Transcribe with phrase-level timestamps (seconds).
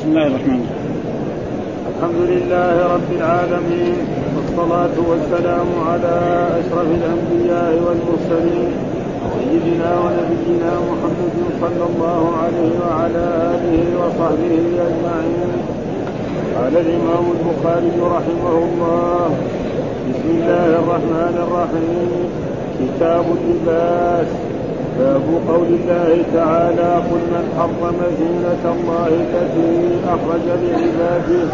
[0.00, 0.64] بسم الله الرحمن الرحيم.
[1.92, 3.96] الحمد لله رب العالمين
[4.34, 6.16] والصلاة والسلام على
[6.60, 8.70] أشرف الأنبياء والمرسلين
[9.36, 14.54] سيدنا ونبينا محمد صلى الله عليه وعلى آله وصحبه
[14.88, 15.52] أجمعين.
[16.56, 19.24] قال الإمام البخاري رحمه الله
[20.08, 22.10] بسم الله الرحمن الرحيم
[22.80, 24.49] كتاب اللباس.
[25.00, 29.70] باب قول الله تعالى قل من حرم زينة الله التي
[30.14, 31.46] أخرج لعباده.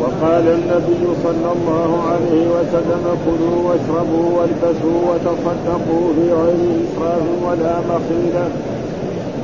[0.00, 8.48] وقال النبي صلى الله عليه وسلم كلوا واشربوا والبسوا وتصدقوا في غير إسراف ولا مخيلة.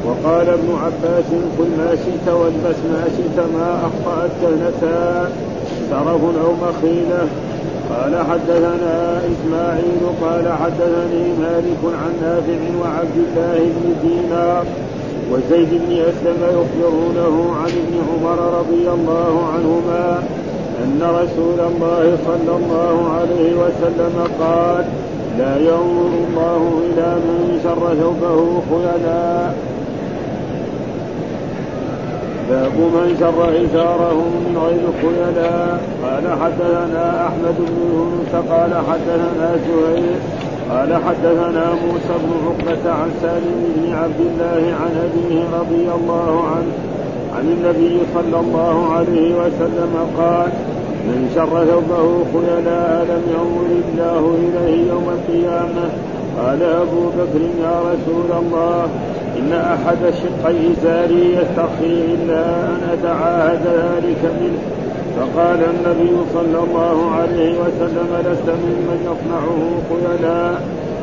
[0.06, 5.30] وقال ابن عباس كل ما شئت والبس ما شئت ما أخطأت جنتان.
[5.91, 7.22] سرف أو مخيلة
[7.90, 14.64] قال حدثنا إسماعيل قال حدثني مالك عن نافع وعبد الله بن دينار
[15.32, 20.22] وزيد بن أسلم يخبرونه عن ابن عمر رضي الله عنهما
[20.84, 24.84] أن رسول الله صلى الله عليه وسلم قال
[25.38, 29.54] لا ينظر الله إلى من شر ثوبه خيلاء
[32.50, 35.81] باب من شر إزاره من غير خيلاء.
[36.05, 40.19] قال حدثنا أحمد بن يونس قال حدثنا زهير
[40.70, 46.72] قال حدثنا موسى بن عقبة عن سالم بن عبد الله عن أبيه رضي الله عنه
[47.37, 50.48] عن النبي صلى الله عليه وسلم قال
[51.06, 55.87] من شر ثوبه خيلاء لم ينظر الله إليه يوم القيامة.
[56.39, 58.89] قال أبو بكر يا رسول الله
[59.38, 64.58] إن أحد شقي إزاري يستخفي إلا أن أتعاهد ذلك منه.
[65.16, 70.62] فقال النبي صلى الله عليه وسلم لست ممن يصنعه خيلاء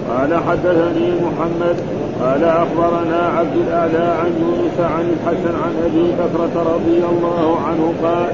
[0.09, 1.75] قال حدثني محمد.
[2.21, 8.31] قال أخبرنا عبد الأعلى عن يونس عن الحسن عن أبي بكرة رضي الله عنه قال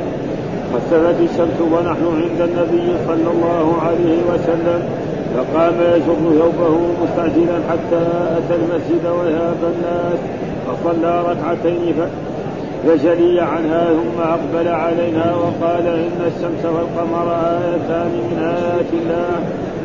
[0.74, 4.82] خسفت الشمس ونحن عند النبي صلى الله عليه وسلم.
[5.38, 8.04] فقام يجر ثوبه مستعجلا حتى
[8.38, 10.20] أتى المسجد وذهب الناس
[10.68, 11.96] فصلى ركعتين
[12.88, 19.40] فجلي عنها ثم أقبل علينا وقال إن الشمس والقمر ايتان من آيات الله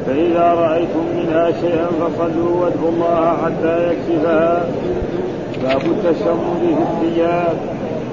[0.06, 4.64] فإذا رأيتم منها شيئا فصلوا وادعوا الله حتى يكشفها.
[5.62, 7.56] باب التشمر في الثياب.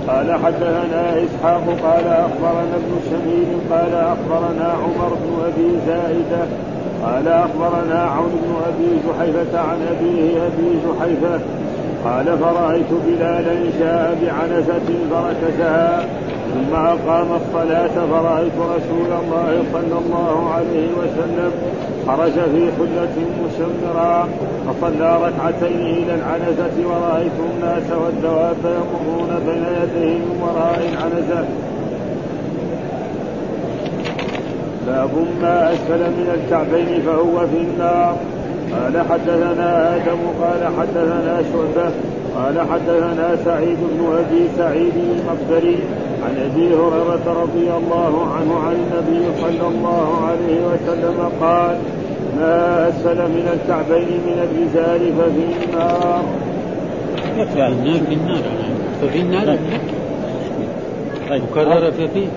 [0.07, 6.45] قال حدثنا إسحاق قال أخبرنا ابن شميل قال أخبرنا عمر بن أبي زائدة
[7.03, 11.39] قال أخبرنا عون بن أبي جحيفه عن أبيه أبي جحيفه
[12.05, 16.05] قال فرأيت بلالا جاء بعنزة فركزها
[16.53, 21.51] ثم أقام الصلاة فرأيت رسول الله صلى الله عليه وسلم
[22.07, 24.27] خرج في حلة مشمرا
[24.67, 31.45] فصلى ركعتين إلى العنزة ورأيت الناس والدواب يمرون بين يديه من وراء العنزة.
[34.89, 35.09] باب
[35.41, 38.15] ما أسفل من الكعبين فهو في النار.
[38.73, 41.91] قال حدثنا آدم قال حدثنا شعبة
[42.35, 45.77] قال حدثنا سعيد بن أبي سعيد المقبري
[46.25, 51.77] عن أبي هريرة رضي الله عنه عن النبي صلى الله عليه وسلم قال
[52.37, 56.23] ما أسفل من الكعبين من الرجال ففي النار.
[57.37, 58.43] يكفي النار في النار
[59.01, 59.57] ففي النار؟
[61.29, 61.41] طيب.
[61.53, 62.27] كرر فيه.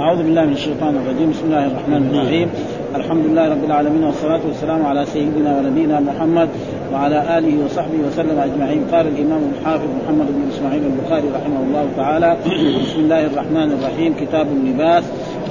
[0.00, 1.30] أعوذ بالله من الشيطان الرجيم.
[1.30, 2.48] بسم الله الرحمن الرحيم.
[2.94, 6.48] الحمد لله رب العالمين والصلاة والسلام على سيدنا ونبينا محمد
[6.92, 8.82] وعلى آله وصحبه وسلم أجمعين.
[8.92, 12.36] قال الإمام الحافظ محمد بن إسماعيل البخاري رحمه الله تعالى
[12.82, 14.14] بسم الله الرحمن الرحيم.
[14.20, 15.04] كتاب اللباس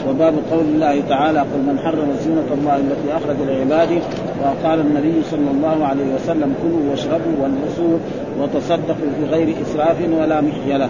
[0.09, 4.01] وباب قول الله تعالى قل من حرم زينة الله التي أخرج لعباده.
[4.43, 7.97] وقال النبي صلى الله عليه وسلم كلوا واشربوا والبسوا
[8.39, 10.89] وتصدقوا في غير إسراف ولا محيلة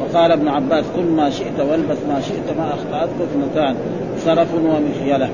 [0.00, 3.74] وقال ابن عباس كل ما شئت والبس ما شئت ما اخطاتك اثنتان
[4.18, 5.28] سرف ومخيله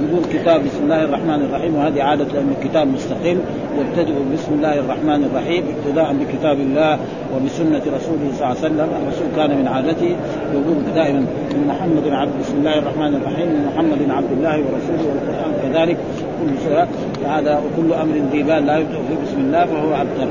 [0.00, 3.38] يقول كتاب بسم الله الرحمن الرحيم وهذه عادة لأن الكتاب مستقل
[3.80, 6.98] يبتدئ بسم الله الرحمن الرحيم ابتداء بكتاب الله
[7.34, 8.88] وبسنة رسوله صلى الله عليه وسلم.
[9.02, 10.16] الرسول كان من عادته
[10.52, 11.18] يقول دائما
[11.54, 15.96] من محمد عبد بسم الله الرحمن الرحيم من محمد عبد الله ورسوله والقرآن كذلك.
[16.40, 20.28] كل هذا وكل أمر ذي بال لا يبدأ بسم الله فهو عبد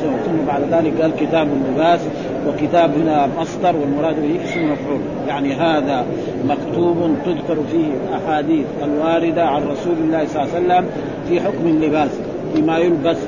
[0.00, 2.00] ثم بعد ذلك قال كتاب اللباس
[2.48, 5.00] وكتاب هنا مصدر والمراد به اسم مفعول.
[5.28, 6.04] يعني هذا
[6.48, 10.86] مكتوب تذكر فيه الاحاديث الواردة عن رسول الله صلى الله عليه وسلم
[11.28, 12.10] في حكم اللباس
[12.54, 13.18] فيما يلبس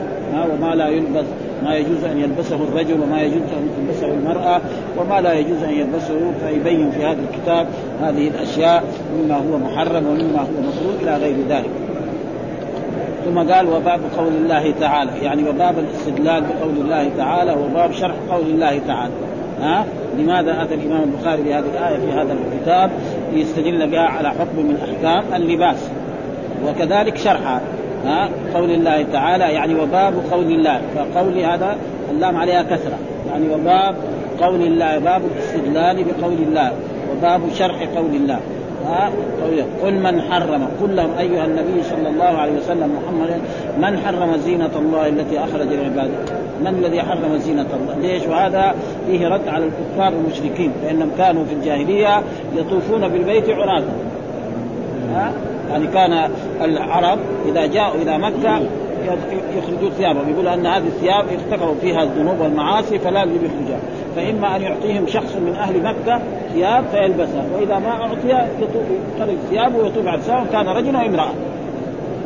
[0.52, 1.24] وما لا يلبس.
[1.64, 4.60] ما يجوز أن يلبسه الرجل وما يجوز أن تلبسه المرأة
[4.98, 6.32] وما لا يجوز أن يلبسه.
[6.40, 7.66] فيبين في هذا الكتاب
[8.02, 8.84] هذه الأشياء
[9.18, 11.70] مما هو محرم ومما هو مكروه إلى غير ذلك.
[13.24, 18.46] ثم قال وباب قول الله تعالى يعني وباب الاستدلال بقول الله تعالى وباب شرح قول
[18.46, 19.12] الله تعالى.
[19.60, 19.84] ها؟
[20.18, 22.90] لماذا أتى الإمام البخاري بهذه الآية في هذا الكتاب؟
[23.32, 25.90] ليستدل بها على حكم من أحكام اللباس.
[26.66, 27.60] وكذلك شرحها
[28.04, 30.80] ها؟ قول الله تعالى يعني وباب قول الله.
[31.14, 31.76] فقول هذا
[32.10, 32.98] اللام عليها كثره
[33.30, 33.94] يعني وباب
[34.40, 36.72] قول الله باب الاستدلال بقول الله.
[37.12, 38.40] وباب شرح قول الله.
[39.82, 40.68] قل من حرم.
[40.82, 43.40] قل لهم أيها النبي صلى الله عليه وسلم محمد
[43.78, 46.14] من حرم زينة الله التي أخرج لعباده
[46.60, 48.74] من الذي حرم زينة الله؟ ليش؟ وهذا
[49.06, 52.22] فيه رد على الكفار المشركين فإنهم كانوا في الجاهلية
[52.56, 53.82] يطوفون بالبيت عراة
[55.14, 55.32] ها؟
[55.70, 56.30] يعني كان
[56.64, 58.60] العرب إذا جاءوا إلى مكة
[59.56, 60.30] يخرجوا ثيابهم.
[60.30, 63.78] يقول أن هذه الثياب ارتكبوا فيها الذنوب والمعاصي فلازم يخرجها
[64.16, 66.20] فإما أن يعطيهم شخص من أهل مكة
[66.52, 67.44] ثياب فيلبسها.
[67.54, 68.84] وإذا ما أعطي يطوف
[69.16, 71.30] يخرج ثيابه ويطوف على سواء كان رجل أو امراه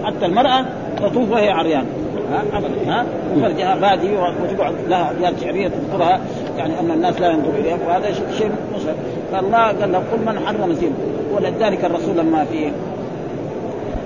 [0.05, 0.65] حتى المرأة
[0.97, 1.87] تطوف وهي عريان.
[2.33, 2.93] ها؟ ابدا.
[2.93, 3.05] ها؟
[3.37, 6.21] وفرجها بادي وتقعد لها ابيات شعرية تذكرها.
[6.59, 7.79] يعني أن الناس لا ينظروا إليها.
[7.89, 8.93] وهذا شيء مصر.
[9.33, 10.93] فالله قال له قل من حرم زين
[11.37, 12.73] ولذلك الرسول لما في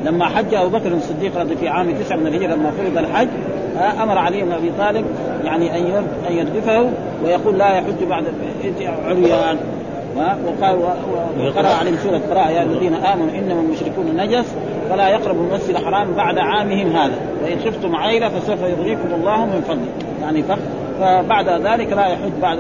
[0.05, 3.29] لما حج أبو بكر الصديق رضي في عام تسعه من الهجرة لما فرض الحج
[4.03, 5.05] أمر علي بن أبي طالب
[5.45, 6.91] يعني أن أن يردفه
[7.25, 8.25] ويقول لا يحج بعد
[9.07, 9.57] عريان.
[10.17, 10.77] وقال
[11.41, 14.55] وقرأ عليهم سورة براءة يا الذين آمنوا انما المشركون نجس
[14.91, 17.15] فلا يقربوا المسجد الحرام بعد عامهم هذا.
[17.45, 20.23] وإن خفتم عيلة فسوف يغنيكم الله من فضله.
[20.23, 20.43] يعني
[21.01, 22.59] فبعد ذلك لا يحج بعد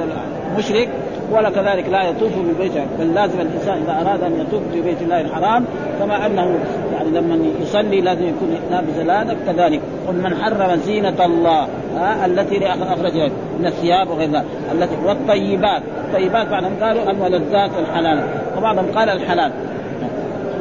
[0.50, 0.88] المشرك
[1.32, 5.20] ولا كذلك لا يطوف بالبيت بل لازم الإنسان إذا أراد أن يطوف في بيت الله
[5.20, 5.64] الحرام
[5.98, 6.58] كما أنه
[6.92, 9.80] يعني لما يصلي لازم يكون لابس لانك كذلك.
[10.08, 13.28] قل من حرم زينة الله ها التي اخرجها
[13.58, 14.44] من الثياب وغير ذلك.
[14.72, 15.82] التي والطيبات.
[16.08, 18.20] الطيبات بعضهم قالوا الملذات الحلال
[18.58, 19.52] وبعضهم قال الحلال.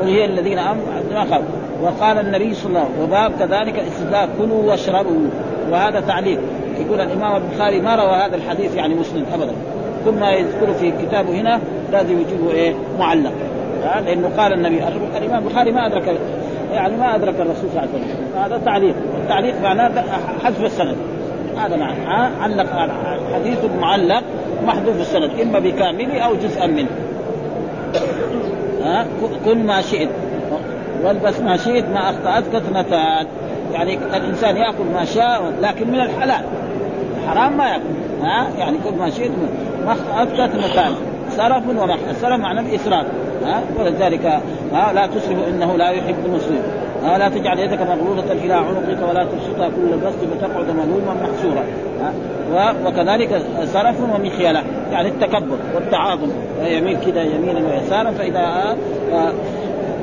[0.02, 1.26] قل هي الذين امنوا
[1.82, 5.28] وقال النبي صلى الله عليه وسلم وباب كذلك الاستدلال كلوا واشربوا.
[5.72, 6.40] وهذا تعليق.
[6.80, 9.54] يقول الإمام البخاري ما روى هذا الحديث يعني مسلم ابدا.
[10.06, 11.60] كل ما يذكره في كتابه هنا
[11.92, 13.34] لازم يجيبه إيه؟ معلق.
[14.06, 14.84] لأنه قال النبي
[15.18, 16.20] الإمام البخاري ما أدرك
[16.74, 18.44] يعني ما أدرك الرسول صلى الله عليه وسلم.
[18.44, 18.96] هذا تعليق.
[19.24, 20.04] التعليق معناه
[20.44, 20.96] حذف السند.
[21.58, 22.90] هذا معنى علق
[23.34, 24.24] حديث معلق
[24.66, 26.90] محذوف السند إما بكامله أو جزءا منه.
[28.84, 29.06] ها؟
[29.46, 30.10] كل ما شئت.
[31.04, 33.26] والبس ما شئت ما اخطاتك اثنتان
[33.74, 36.46] يعني الإنسان يأكل ما شاء لكن من الحلال.
[37.24, 37.84] الحرام ما يأكل.
[38.22, 39.32] ها؟ يعني كل ما شئت.
[39.86, 40.92] ما اخطاتك اثنتان
[41.30, 43.06] سرف ومحن السرف معنى الاسراف
[43.46, 44.26] ها؟ ولذلك
[44.74, 46.62] ها لا تسرف إنه لا يحب المسلم.
[47.04, 51.64] ها لا تجعل يدك مغلولة إلى عنقك ولا تبسطها كل البسط فتقعد ملوما محسورا.
[52.86, 56.30] وكذلك سرف ومخيلة يعني التكبر والتعاظم.
[56.66, 58.76] يمين كذا يمينا ويسارا فإذا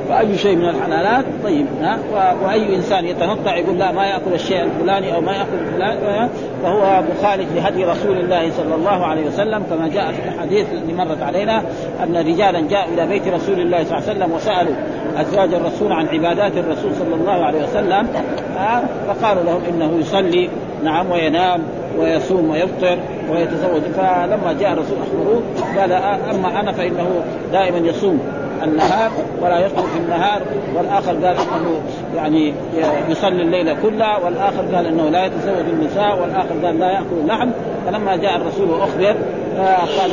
[0.09, 1.99] فأي شيء من الحلالات؟ طيب ها؟
[2.43, 6.29] وأي إنسان يتنطع يقول لا ما يأكل الشيء الفلاني أو ما يأكل الفلاني
[6.63, 11.21] فهو مخالف لهدي رسول الله صلى الله عليه وسلم كما جاء في الحديث اللي مرت
[11.21, 11.63] علينا
[12.03, 14.75] أن رجالا جاءوا إلى بيت رسول الله صلى الله عليه وسلم وسألوا
[15.17, 18.07] أزواج الرسول عن عبادات الرسول صلى الله عليه وسلم
[19.07, 20.49] فقالوا لهم إنه يصلي
[20.83, 21.61] نعم وينام
[21.99, 22.97] ويصوم ويفطر
[23.31, 23.81] ويتزوج.
[23.81, 25.41] فلما جاء الرسول أخبروه
[25.77, 25.91] قال
[26.35, 27.07] أما أنا فإنه
[27.51, 28.38] دائما يصوم.
[28.63, 29.11] النهار
[29.41, 30.41] ولا يصوم في النهار
[30.75, 31.81] والآخر قال إنه
[32.15, 32.53] يعني
[33.09, 37.49] يصلي الليل كلها والآخر قال إنه لا يتزوج النساء والآخر قال لا يأكل اللحم
[37.85, 39.15] فلما جاء الرسول وأخبر
[39.57, 40.11] قال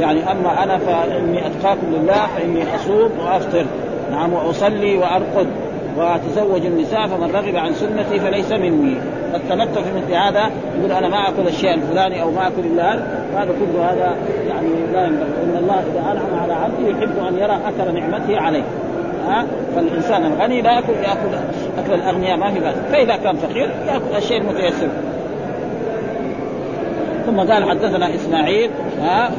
[0.00, 3.64] يعني أما أنا فإني أتقاكم لله فإني أصوم وأفطر.
[4.10, 5.46] نعم وأصلي وأرقد
[5.96, 8.96] وأتزوج النساء فمن رغب عن سنتي فليس مني.
[9.34, 13.06] التمتع في مثل هذا يقول أنا ما آكل الشيء الفلاني أو ما آكل الا هذا
[13.36, 14.14] هذا كله هذا
[14.48, 15.28] يعني لا ينبغي.
[15.44, 18.62] إن الله إذا أنعم على عبده يحب أن يرى أثر نعمته عليه.
[19.28, 19.46] ها؟
[19.76, 21.36] فالإنسان الغني لا ياكل ياكل
[21.78, 22.74] اكل الأغنياء ما في بأس.
[22.92, 24.88] فإذا كان فقير يأكل الشيء المتيسر.
[27.26, 28.70] ثم قال حدثنا إسماعيل
[29.02, 29.30] ها؟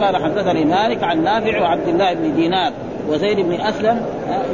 [0.00, 2.72] قال حدثني مالك عن نافع وعبد الله بن دينار
[3.08, 4.00] وزيد بن أسلم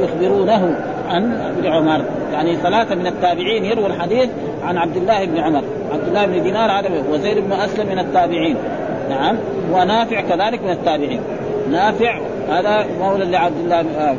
[0.01, 0.75] يخبرونه.
[1.09, 2.01] عن ابن عمر.
[2.33, 4.29] يعني ثلاثة من التابعين يرووا الحديث
[4.63, 5.63] عن عبد الله بن عمر.
[5.93, 8.55] عبد الله بن دينار هذا وزيد بن أسلم من التابعين.
[9.09, 9.35] نعم.
[9.71, 11.21] ونافع كذلك من التابعين.
[11.71, 14.15] نافع هذا مولى لعبد الله بن آه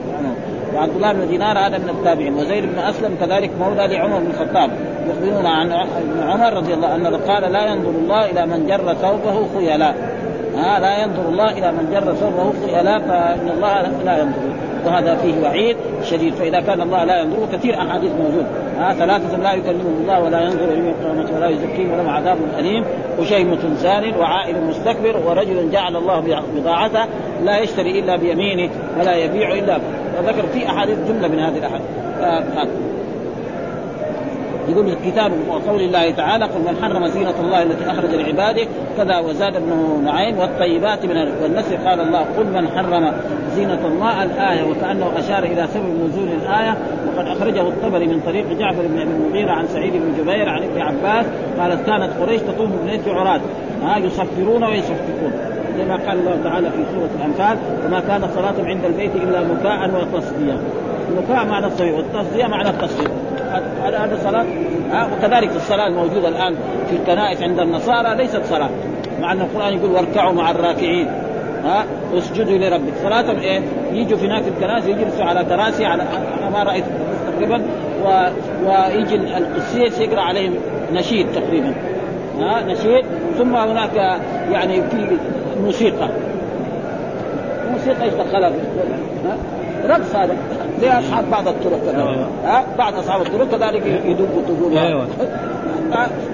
[0.75, 2.35] وعبد الله بن دينار هذا من التابعين.
[2.35, 4.71] وزيد بن أسلم كذلك مولى لعمر بن الخطاب.
[5.09, 9.47] يخبرون عن ابن عمر رضي الله عنه قال لا ينظر الله إلى من جر ثوبه
[9.57, 10.17] خيلاء.
[10.59, 14.43] ها لا ينظر الله إلى من جر ثوبه خيلاء فإن الله لا ينظر.
[14.87, 16.35] وهذا فيه وعيد شديد.
[16.35, 18.47] فإذا كان الله لا ينظر كثير أحاديث موجود.
[18.79, 22.85] ها ثلاثة لا يكلمهم الله ولا ينظر اليهم القيامة ولا يزكيهم ولهم عذاب أليم.
[23.19, 27.05] وشيمة زان وعائل مستكبر ورجل جعل الله بضاعته
[27.45, 29.79] لا يشتري إلا بيمينه ولا يبيع إلا
[30.19, 32.98] وذكر في أحاديث جملة من هذه الأحاديث.
[34.68, 39.56] يقول الكتاب وقول الله تعالى قل من حرم زينة الله التي أخرج لعباده كذا وزاد
[39.56, 43.12] ابن نعيم والطيبات من والنسر قال الله قل من حرم
[43.56, 46.76] زينة الله الآية وكأنه أشار إلى سبب نزول الآية.
[47.06, 50.80] وقد أخرجه الطبري من طريق جعفر بن أبي المغيرة عن سعيد بن جبير عن ابن
[50.80, 51.26] عباس.
[51.60, 53.40] قالت كانت قريش تطوف بنيت عرات
[53.82, 55.32] ها يصفرون ويصفقون.
[55.78, 60.58] كما قال الله تعالى في سورة الأنفال وما كان صلاتهم عند البيت إلا مكاء وتصديا.
[61.10, 63.08] المكاء معنى الصفير والتصدية معنى التصفير
[63.85, 64.45] هذا هذا صلاة؟
[64.93, 66.55] ها وكذلك الصلاة الموجودة الآن
[66.90, 68.71] في الكنائس عند النصارى ليست صلاة
[69.21, 71.07] مع أن القرآن يقول واركعوا مع الراكعين
[71.64, 72.93] ها اسجدوا لربك.
[73.02, 73.61] صلاة إيه؟
[73.93, 76.05] يجوا في هناك الكنائس يجلسوا على كراسي على
[76.52, 76.85] ما رأيت
[77.33, 77.62] تقريبا
[78.05, 78.09] و...
[78.67, 80.55] ويجي القسيس يقرأ عليهم
[80.93, 81.75] نشيد تقريبا
[82.40, 83.05] ها نشيد.
[83.38, 84.21] ثم هناك
[84.52, 85.19] يعني في
[85.62, 86.09] موسيقى
[87.73, 88.52] موسيقى إيش دخلها
[89.87, 90.37] رقص هذا
[90.80, 95.06] زي أصحاب بعض الطرق كذلك؟ ها؟ بعض أصحاب الطرق كذلك يدقوا طقوق أيوه.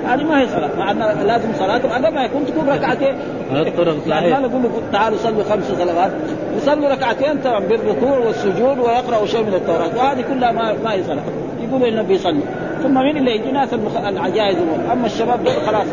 [0.07, 0.71] هذه ما هي صلاة.
[0.79, 3.15] مع أن لازم صلاتهم أقل ما يكون تكون ركعتين.
[3.53, 4.39] الطرق يعني صحيح.
[4.39, 6.11] ما نقول تعالوا صلوا خمس صلوات.
[6.57, 9.97] يصلوا ركعتين تمام بالركوع والسجود ويقرأوا شيء من التوراة.
[9.97, 11.23] وهذه كلها ما ما هي صلاة.
[11.69, 12.43] يقولوا إنه بيصلوا
[12.83, 13.97] ثم مين اللي يجي ناس المخ...
[13.97, 14.57] العجائز
[14.93, 15.87] أما الشباب دول خلاص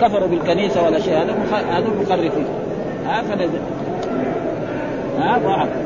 [0.00, 1.34] كفروا بالكنيسة ولا شيء هذا.
[1.70, 2.46] هذول مخرفين.
[3.06, 3.60] ها فنزل.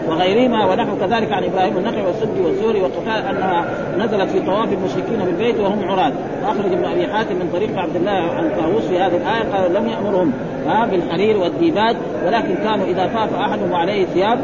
[0.08, 0.66] وغيرهما.
[0.66, 3.64] ونحو كذلك عن إبراهيم النخعي والسدي والزوري وقتال أنها
[3.98, 6.12] نزلت في طواف المشركين بالبيت وهم عراة.
[6.42, 9.88] وأخرج ابن أبي حاتم من طريق عبد الله عن طاووس في هذه الآية قال لم
[9.88, 10.32] يأمرهم
[10.90, 14.38] بالحرير والديباج ولكن كانوا إذا طاف أحدهم وعليه ثياب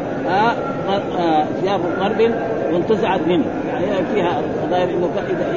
[1.61, 2.31] ثياب غرب
[2.73, 3.45] وانتزعت منه.
[3.73, 4.41] يعني فيها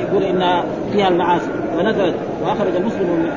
[0.09, 1.51] يقول انها فيها المعاصي.
[1.79, 3.31] ونزلت وأخرج مسلم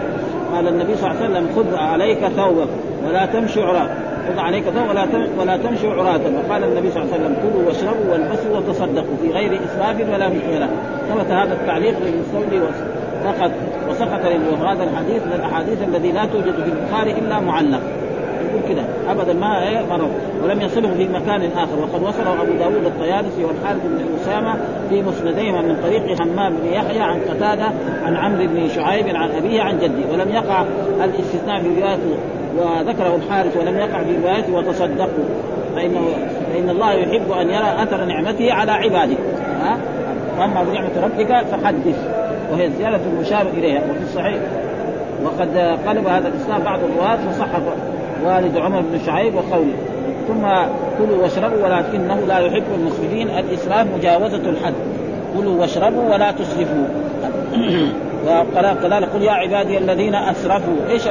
[0.54, 2.68] قال النبي صلى الله عليه وسلم خذ عليك ثوبك
[3.08, 3.90] ولا تمشي عراة.
[4.28, 5.08] خذ عليك ولا
[5.40, 9.60] ولا تمشوا عراة وقال النبي صلى الله عليه وسلم كلوا واشربوا والبسوا وتصدقوا في غير
[9.66, 10.70] اسراف ولا مخيلة
[11.10, 12.68] ثبت هذا التعليق للمستولي
[13.24, 13.52] فقط
[13.90, 14.22] وسقط
[14.68, 17.82] هذا الحديث من الأحاديث الذي لا توجد في البخاري إلا معلق.
[18.50, 20.12] يقول كذا ابدا ما إيه مرض؟
[20.44, 21.80] ولم يصله في مكان آخر.
[21.80, 24.56] وقد وصله أبو داود الطيالسي والحارث بن أسامة
[24.90, 27.66] في مسنديهما من طريق حمام بن يحيى عن قتادة
[28.04, 30.14] عن عمرو بن شعيب عن ابيه عن جده.
[30.14, 30.64] ولم يقع
[31.04, 31.98] الاستثناء في رواية
[32.58, 35.26] وذكره الحارث ولم يقع في روايته وتصدقوا
[35.76, 36.08] فانه
[36.54, 39.18] فإن الله يحب أن يرى أثر نعمته على عباده.
[39.62, 39.78] ها؟
[40.40, 42.08] وأما بنعمة ربك فحدث.
[42.52, 44.38] وهي الزياده المشار إليها وفي الصحيح.
[45.24, 47.60] وقد قلب هذا الإسلام بعض الرواة فصحح
[48.26, 49.74] والد عمر بن شعيب وقوله.
[50.28, 50.48] ثم
[50.98, 54.74] كلوا واشربوا ولكنه لا يحب المسلمين الاسراف مجاوزة الحد.
[55.38, 56.88] كلوا واشربوا ولا تسرفوا.
[58.28, 60.76] وكذلك قل يا عبادي الذين أسرفوا.
[60.90, 61.04] إيش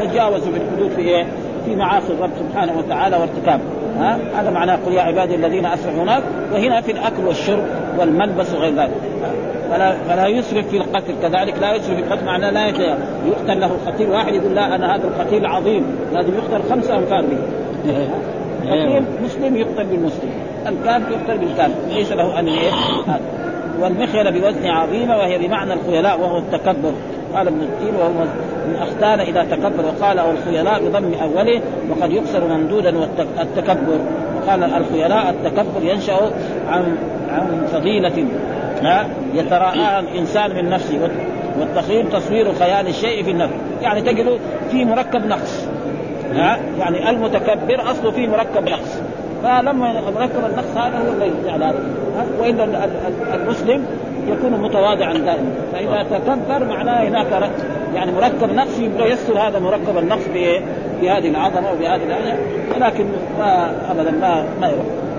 [0.00, 1.26] تجاوزوا بالحدود في إيه؟
[1.64, 3.60] في معاصي الرب سبحانه وتعالى وارتكاب.
[3.98, 6.22] ها؟ هذا معناه قل يا عبادي الذين أسرفوا هناك
[6.52, 7.64] وهنا في الأكل والشرب
[7.98, 8.94] والملبس وغير ذلك.
[9.70, 11.14] فلا فلا يسرف في القتل.
[11.22, 15.04] كذلك لا يسرف في القتل معناه لا يقتل له قتيل واحد يقول لا أنا هذا
[15.04, 15.84] القتيل عظيم.
[16.12, 17.38] لازم يقتل خمسة امثال به.
[18.70, 20.30] قتيل مسلم يقتل بالمسلم.
[20.66, 22.70] الكافر يقتل بالكافر ليس له أن إيه
[23.80, 26.92] والمخيلة بوزن عظيمة وهي بمعنى الخيلاء وهو التكبر.
[27.34, 28.08] قال ابن الدين وهو
[28.68, 31.60] من اختان إذا تكبر وقال أو الخيلاء بضم أوله
[31.90, 33.98] وقد يكسر ممدودا والتكبر.
[34.36, 36.32] وقال الخيلاء التكبر ينشأ
[36.68, 36.96] عن
[37.30, 38.26] عن فضيلة
[39.34, 41.08] يتراءاها الإنسان من نفسه
[41.60, 43.54] والتخيل تصوير خيال الشيء في النفس.
[43.82, 44.38] يعني تجد
[44.70, 45.66] في مركب نقص
[46.34, 49.00] ها يعني المتكبر أصله في مركب نقص.
[49.42, 51.76] فلما مركب النقص هذا هو الذي جعل هذا
[52.40, 52.88] والا
[53.34, 53.86] المسلم
[54.28, 55.50] يكون متواضعا دائما.
[55.72, 57.50] فإذا تكبر معناه هناك
[57.94, 60.24] يعني مركب نقص يبغى يستر هذا مركب النقص
[61.00, 62.38] بهذه العظمة وبهذه الآية
[62.76, 63.04] ولكن
[63.38, 65.09] ما ابدا ما ما يروح.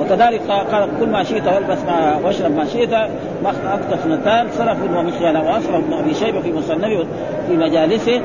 [0.00, 2.92] وكذلك قال كل ما شئت والبس ما واشرب ما شئت
[3.42, 7.06] ما اخطات اثنتان سلف ومخيلة واصرف ابن ابي شيبه في مصنفه
[7.48, 8.20] في مجالسه.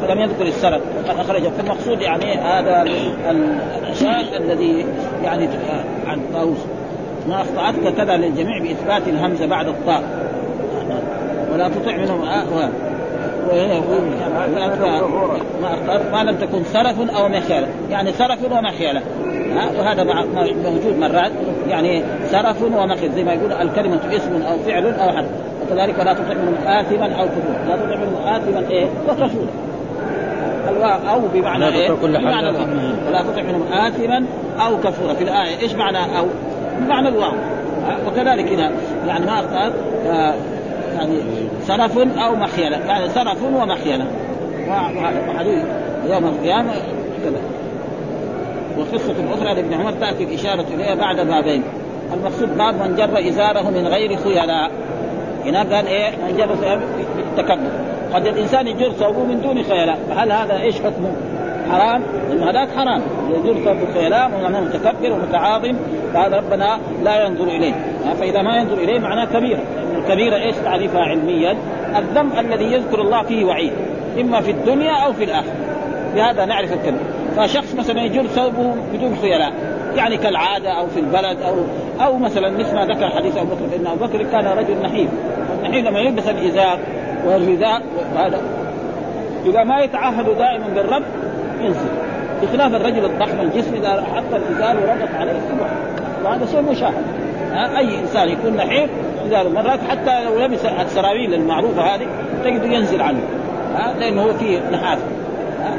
[0.00, 1.48] فلم يذكر السلف وقد أخرجه.
[1.48, 2.84] فالمقصود يعني هذا
[3.90, 4.86] الشاهد الذي
[5.24, 5.48] يعني
[6.06, 6.58] عن طاووس.
[7.28, 10.02] ما أخطأتك كذا للجميع بإثبات الهمزة بعد الطاء.
[11.52, 12.44] ولا تطع منهم آه
[16.12, 17.68] ما لم تكن سلف أو مخيلة.
[17.90, 19.02] يعني سلف ومخيله
[19.78, 20.04] وهذا
[20.64, 21.32] موجود مرات.
[21.68, 25.26] يعني سرف ومخذ زي ما يقول الكلمة اسم أو فعل أو حرف.
[25.62, 29.46] وكذلك لا تطع منهم آثما أو كفورا لا تطع منهم آثما إيه؟ وكفورا
[30.68, 32.66] الواو أو بمعنى إيه؟ بمعنى الواو.
[33.08, 34.24] ولا تطع منهم آثما
[34.66, 35.14] أو كفورا.
[35.14, 36.26] في الآية إيش معنى أو؟
[36.80, 37.32] بمعنى الواو.
[38.06, 38.70] وكذلك هنا
[39.06, 39.72] يعني ما أخطأت
[40.98, 41.22] يعني
[41.66, 42.78] سرف أو مخيلة.
[42.86, 44.06] يعني سرف ومخيلة.
[44.68, 45.64] وهذا
[46.08, 46.72] يوم القيامة.
[47.24, 47.40] كذا.
[48.78, 51.62] وقصة أخرى لابن عمر تأتي الإشارة إليها بعد بابين
[52.14, 54.70] المقصود باب من جر إزاره من غير خيلاء.
[55.44, 56.78] هنا قال إيه؟ من جر
[57.16, 57.70] بالتكبر.
[58.14, 59.98] قد الإنسان يجر ثوبه من دون خيلاء.
[60.10, 61.12] فهل هذا إيش حكمه؟
[61.70, 62.02] حرام؟
[62.42, 63.02] هذاك حرام.
[63.30, 65.76] يجر ثوب الخيلاء ومعناه متكبر ومتعاظم
[66.14, 67.74] فهذا ربنا لا ينظر إليه.
[68.20, 69.60] فإذا ما ينظر إليه معناه كبيره
[69.96, 71.56] الكبيره إيش؟ تعريفها علميا؟
[71.98, 73.72] الذنب الذي يذكر الله فيه وعيد.
[74.20, 75.54] إما في الدنيا أو في الآخرة.
[76.14, 76.98] بهذا نعرف الكلمة
[77.40, 79.52] فشخص مثلا يجر ثوبه بدون خيلاء
[79.96, 81.54] يعني كالعادة أو في البلد أو
[82.06, 85.08] أو مثلا مثل ما ذكر حديث أبو بكر إن أبو بكر كان رجل نحيف.
[85.58, 86.78] النحيف لما يلبس الإزار
[87.26, 87.82] والرداء
[88.16, 88.40] هذا
[89.46, 91.02] إذا ما يتعهد دائما بالرب
[91.60, 91.90] ينزل
[92.42, 95.70] بخلاف الرجل الضخم الجسم إذا حط الإزار وربط عليه الصبح
[96.24, 97.04] وهذا شيء مشاهد.
[97.76, 98.90] أي إنسان يكون نحيف
[99.26, 102.06] اذا مرات حتى لو لبس السراويل المعروفة هذه
[102.44, 103.20] تجده ينزل عنه.
[103.98, 104.98] لأنه هو فيه نحاس.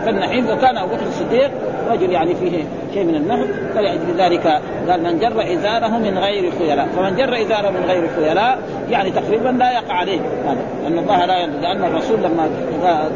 [0.05, 1.51] فالنحيف وكان أبو بكر الصديق
[1.91, 6.87] رجل يعني فيه شيء من النهر فلأجل ذلك قال من جر إزاره من غير خيلاء.
[6.95, 11.39] فمن جر إزاره من غير خيلاء يعني تقريبا لا يقع عليه هذا أن الله لا
[11.39, 12.49] يرضى لأن الرسول لما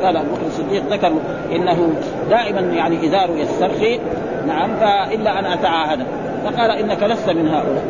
[0.03, 1.11] قال أبو بكر الصديق ذكر
[1.55, 1.89] إنه
[2.29, 3.99] دائما يعني إزاره يسترخي
[4.47, 5.99] نعم فإلا أن أتعاهد.
[6.45, 7.83] فقال إنك لست من هؤلاء.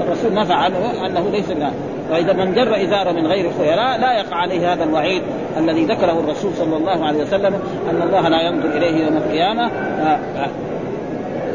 [0.00, 1.89] الرسول نفى عنه أنه ليس من هؤلاء.
[2.10, 5.22] فإذا من جر إزاره من غير خيلاء لا يقع عليه هذا الوعيد
[5.58, 7.54] الذي ذكره الرسول صلى الله عليه وسلم
[7.90, 9.70] أن الله لا ينظر إليه يوم القيامة.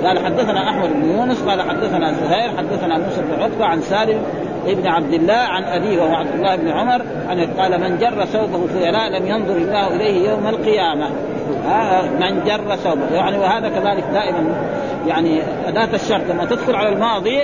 [0.05, 4.19] قال حدثنا أحمد بن يونس قال حدثنا زهير حدثنا موسى بن عقبة عن سالم
[4.67, 8.67] ابن عبد الله عن أبيه وهو عبد الله بن عمر عن قال من جر ثوبه
[8.73, 11.09] خيلاء لم ينظر الله إليه يوم القيامة.
[12.19, 14.43] من جر ثوبه يعني وهذا كذلك دائما
[15.07, 17.39] يعني أداة الشرط لما تدخل على الماضي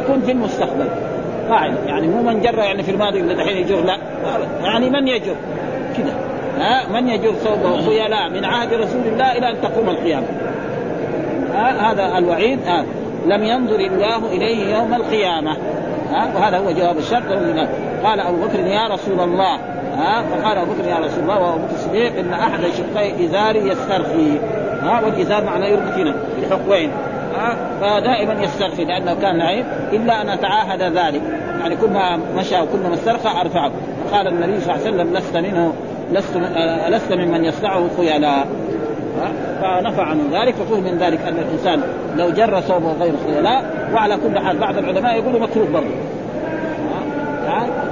[0.00, 0.88] تكون في المستقبل.
[1.50, 3.96] قاعدة يعني مو من جر يعني في الماضي اللي دحين يجر لا.
[4.62, 5.34] يعني من يجر
[5.96, 6.14] كذا.
[6.58, 10.26] ها؟ من يجر ثوبه خيلاء من عهد رسول الله إلى أن تقوم القيامة.
[11.80, 12.84] هذا الوعيد آه.
[13.26, 15.56] لم ينظر الله إليه يوم القيامة.
[16.10, 17.22] ها؟ وهذا هو جواب الشرط.
[18.04, 19.54] قال أبو بكر يا رسول الله.
[19.98, 21.40] ها؟ فقال أبو بكر يا رسول الله.
[21.40, 24.38] وابو بكر الصديق إن أحد شقي إزاري يسترخي.
[24.82, 27.11] ها؟ والإزار معناه يربط هنا الحقوين ها
[27.80, 29.64] فدائما يسترخي لأنه كان نعيم.
[29.92, 31.22] إلا أن اتعاهد ذلك.
[31.60, 33.72] يعني كل ما مشى وكل ما استرخى أرفعه.
[34.04, 35.72] فقال النبي صلى الله عليه وسلم لست منه
[36.12, 36.36] لست
[36.88, 38.46] لست ممن يصنعه خيلاء.
[39.62, 40.54] فنفى عنه ذلك.
[40.54, 41.82] ففهم من ذلك أن الإنسان
[42.16, 43.64] لو جر ثوبه غير خيلاء
[43.94, 45.94] وعلى كل حال بعض العلماء يقولوا مكروه برضه.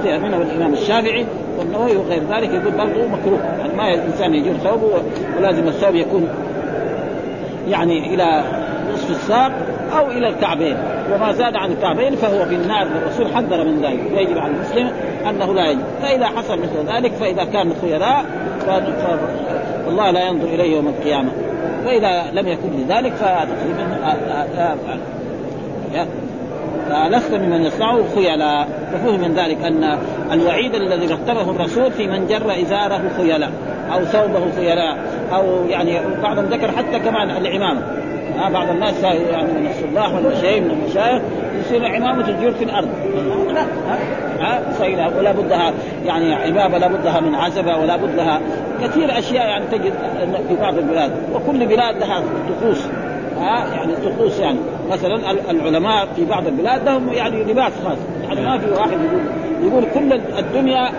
[0.05, 1.25] منه الإمام الشافعي
[1.59, 3.39] والنووي وغير ذلك يقول برضه مكروه.
[3.59, 5.01] يعني ما الإنسان يجر ثوبه
[5.37, 6.27] ولازم الثوب يكون
[7.67, 8.43] يعني إلى
[9.11, 9.51] الساق
[9.99, 10.77] أو إلى الكعبين.
[11.13, 13.99] وما زاد عن الكعبين فهو في النار الرسول حذر من ذلك.
[14.21, 14.91] يجب على المسلم
[15.29, 18.25] أنه لا يجب فإذا حصل مثل ذلك فإذا كان خيراء
[19.85, 21.31] فالله لا ينظر إليه يوم القيامة.
[21.85, 23.97] فاذا لم يكن لذلك فتقريبا
[26.89, 28.67] فلست ممن يصنعه خيلاء.
[28.93, 29.97] ففهم من ذلك أن
[30.31, 33.51] الوعيد الذي رتبه الرسول في من جر إزاره خيلاء
[33.93, 34.97] أو ثوبه خيلاء
[35.33, 37.81] أو يعني بعضهم ذكر حتى كمان العمامة.
[38.37, 41.21] ها بعض الناس يعني من الصلاح والمشايخ من المشايخ
[41.59, 42.89] يصير عمامة الجيور في الأرض.
[43.53, 43.65] لا
[44.41, 45.73] ها ولا بدها
[46.05, 48.41] يعني عمامه لا بدها من عزبة ولا بدها
[48.83, 49.93] كثير أشياء يعني تجد
[50.47, 52.85] في بعض البلاد وكل بلاد لها طقوس
[53.39, 54.59] ها يعني طقوس يعني.
[54.91, 59.21] مثلا العلماء في بعض البلاد لهم يعني لباس خاص يعني ما في واحد يقول
[59.63, 60.89] يقول كل الدنيا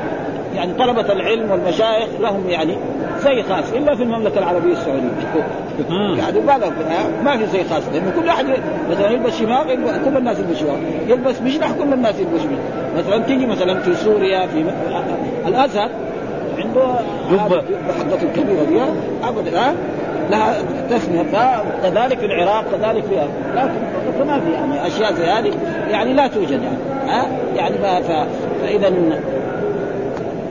[0.54, 2.76] يعني طلبة العلم والمشايخ لهم يعني
[3.24, 5.08] زي خاص إلا في المملكة العربية السعودية.
[5.90, 6.16] آه.
[6.18, 6.58] يعني ما
[7.24, 8.46] ما في زي خاص لأنه كل أحد
[8.90, 9.64] مثلا يلبس شماغ
[10.04, 10.76] كل الناس يلبس شماغ
[11.08, 12.58] يلبس مشلح كل الناس يلبس مشلح
[12.98, 14.64] مثلا تيجي مثلا في سوريا في
[15.46, 15.90] الأزهر
[16.58, 16.94] عنده
[17.30, 17.62] جبة.
[17.98, 18.80] حقته الكبيرة دي
[19.28, 19.74] ابدا ها
[20.30, 20.54] لها
[20.90, 21.22] تسمية
[21.82, 23.14] كذلك في العراق كذلك في
[23.56, 25.52] لكن ما في يعني أشياء زي هذه
[25.90, 27.08] يعني لا توجد يعني.
[27.08, 27.76] ها يعني
[28.62, 28.92] فاذا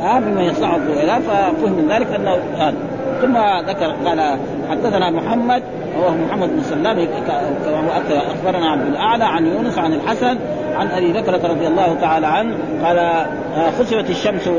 [0.02, 2.76] ها بما يصنعه إلى ففهم من ذلك أنه هذا.
[3.22, 3.38] ثم
[3.70, 4.38] ذكر قال
[4.70, 5.64] حدثنا محمد
[5.98, 7.08] هو محمد بن سلام
[7.66, 10.38] كما أخبرنا عبد الأعلى عن يونس عن الحسن
[10.76, 14.50] عن أبي بكرة رضي الله تعالى عنه قال آه، خسفت الشمس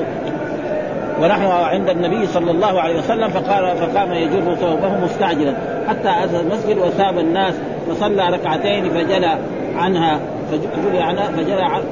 [1.21, 5.55] ونحن عند النبي صلى الله عليه وسلم فقال فقام يجر ثوبه مستعجلا
[5.89, 7.55] حتى أتى المسجد وثاب الناس
[7.91, 9.39] فصلى ركعتين فجلى
[9.77, 10.21] عنها.
[10.53, 11.03] فجلي
[11.37, 11.83] فجلى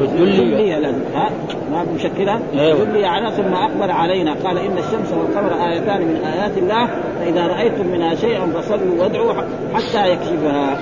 [0.00, 1.30] فجلي جلي لازم ها؟
[1.72, 2.84] ما مشكلها أيوه.
[2.84, 4.34] جلي عنها ثم أقبل علينا.
[4.44, 6.86] قال إن الشمس والقمر آيتان من آيات الله
[7.20, 9.32] فإذا رأيتم منها شيئا فصلوا وادعوا
[9.74, 10.78] حتى يكشفها.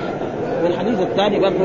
[0.64, 1.64] والحديث الثاني برضه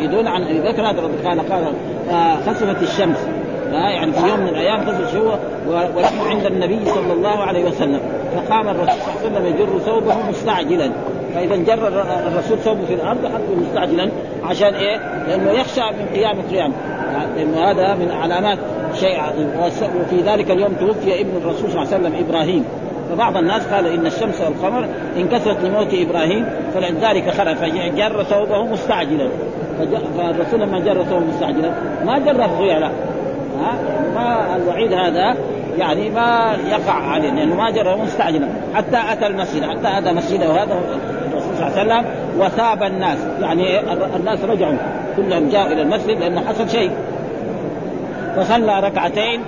[0.00, 0.82] يدل عن ابي بكر
[1.28, 1.64] قال قال
[2.10, 3.26] آه، خسفت الشمس.
[3.72, 5.38] يعني في يوم من الأيام خسف هو
[5.96, 8.00] ونحن عند النبي صلى الله عليه وسلم.
[8.34, 10.90] فقام الرسول صلى الله عليه وسلم يجر ثوبه مستعجلا.
[11.34, 11.88] فإذا جر
[12.28, 14.10] الرسول ثوبه في الأرض حطه مستعجلا
[14.44, 14.96] عشان إيه؟
[15.28, 16.74] لأنه يخشى من قيام القيامة.
[17.36, 18.58] لأنه هذا من علامات
[18.94, 19.50] شيء عظيم.
[20.00, 22.64] وفي ذلك اليوم توفي ابن الرسول صلى الله عليه وسلم إبراهيم.
[23.10, 29.28] فبعض الناس قال إن الشمس والقمر انكسرت لموت إبراهيم فلذلك خرج فجر ثوبه مستعجلا.
[30.18, 31.72] فالرسول لما جر ثوبه مستعجلا
[32.04, 32.90] ما جر خيلا
[33.60, 33.74] ها؟
[34.14, 35.36] ما الوعيد هذا
[35.78, 40.74] يعني ما يقع عليه لأنه ما جره مستعجلا حتى أتى المسجد حتى اتى مسجده وهذا
[40.74, 42.04] الرسول صلى الله عليه وسلم
[42.38, 43.18] وثاب الناس.
[43.40, 43.80] يعني
[44.16, 44.76] الناس رجعوا
[45.16, 46.90] كلهم جاءوا إلى المسجد لأنه حصل شيء.
[48.36, 49.40] فصلى ركعتين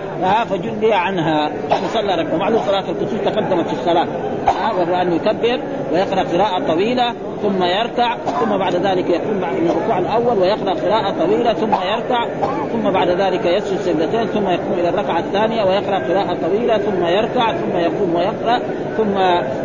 [0.51, 1.51] فجلي عنها.
[1.71, 2.37] فصلى ركعة.
[2.37, 4.07] معلوم صلاة الكسوف تقدمت في الصلاة.
[4.79, 5.61] وهو أن يكبر
[5.93, 11.53] ويقرأ قراءة طويلة ثم يركع ثم بعد ذلك يقوم من الركوع الأول ويقرأ قراءة طويلة
[11.53, 12.27] ثم يركع
[12.73, 17.53] ثم بعد ذلك يسجد سجدتين ثم يقوم إلى الركعة الثانية ويقرأ قراءة طويلة ثم يركع
[17.53, 18.61] ثم يقوم ويقرأ
[18.97, 19.19] ثم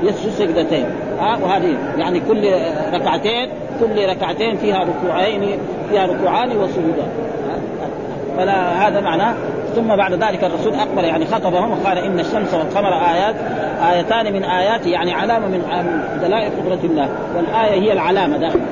[0.08, 0.86] يسجد سجدتين.
[1.20, 2.52] ها وهذه يعني كل
[2.94, 7.31] ركعتين كل ركعتين فيها ركوعين فيها ركوعان وسجودان.
[8.38, 9.34] فلا هذا معناه.
[9.76, 13.36] ثم بعد ذلك الرسول أقبل يعني خطبهم وقال إن الشمس والقمر آيات
[13.92, 15.62] آيتان من اياته يعني علامة من
[16.22, 17.10] دلائل قدرة الله.
[17.36, 18.66] والآية هي العلامة دائما.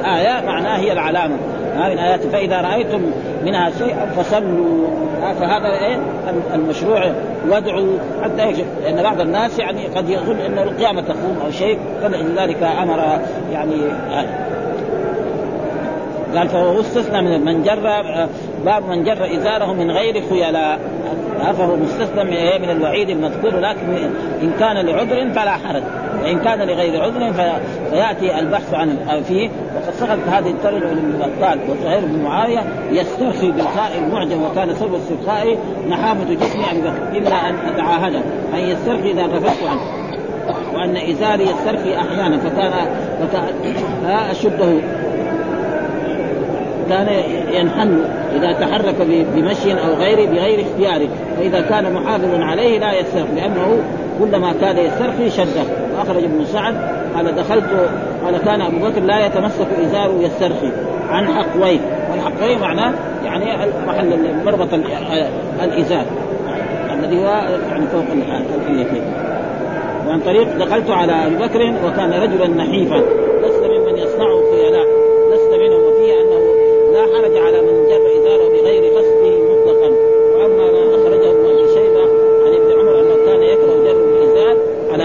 [0.00, 1.36] الآية معناها هي العلامة.
[1.76, 3.00] هذه الايات فإذا رأيتم
[3.44, 4.88] منها شيئا فصلوا.
[5.40, 5.98] فهذا إيه؟
[6.54, 7.12] المشروع.
[7.48, 8.64] وادعوا حتى يكشف.
[8.84, 13.20] لأن بعض الناس يعني قد يظن إن القيامة تقوم أو شيء فلذلك أمر
[13.52, 13.74] يعني
[16.36, 18.02] قال فهو استثنى من من جر
[18.64, 20.78] باب من جر إزاره من غير خيلاء.
[21.58, 23.86] فهو مستثنى من إيه؟ من الوعيد المذكور لكن
[24.42, 25.82] إن كان لعذر فلا حرج.
[26.22, 27.32] وإن كان لغير عذر
[27.90, 29.50] فيأتي البحث عن فيه.
[29.76, 35.56] وقد سقطت هذه الترجمه من بطال وزهير بن معاوية يسترخي بالخاء المعجم وكان سبب استرخائه
[35.88, 38.20] نحامة جسمي أبي بكر إلا أن أتعاهده
[38.54, 39.80] أن يسترخي إذا غفلت عنه
[40.74, 42.72] وأن إزاري يسترخي أحيانا فكان
[43.20, 43.44] فكان
[44.30, 45.01] أشده.
[46.92, 47.08] كان
[47.52, 48.00] ينحن
[48.36, 48.94] إذا تحرك
[49.34, 51.08] بمشي أو غيره بغير اختياره.
[51.38, 53.78] فاذا كان محافظا عليه لا يسترخي لأنه
[54.18, 55.64] كلما كان يسترخي شده.
[55.96, 56.74] وأخرج ابن سعد
[57.16, 57.64] قال دخلت
[58.24, 60.72] قال كان أبو بكر لا يتمسك ازاره يسترخي
[61.08, 61.80] عن حقويه.
[62.10, 62.92] والحقوين معناه
[63.24, 63.44] يعني
[63.86, 64.68] محل مربط
[65.62, 66.04] الإزار.
[66.92, 67.28] الذي هو
[67.70, 68.04] يعني فوق
[68.68, 69.02] اليتين
[70.08, 73.02] وعن طريق دخلت على أبي بكر وكان رجلا نحيفا
[73.42, 74.86] لست ممن يصنعه خيلاء
[75.32, 76.42] لست منهم وفيه انه
[76.92, 79.90] لا حرج على من جر ازاره بغير قصده مطلقا
[80.36, 82.02] واما ما اخرجه ابن ابي شيبه
[82.46, 84.56] عن ابن عمر انه كان يكره جر الازار
[84.92, 85.04] على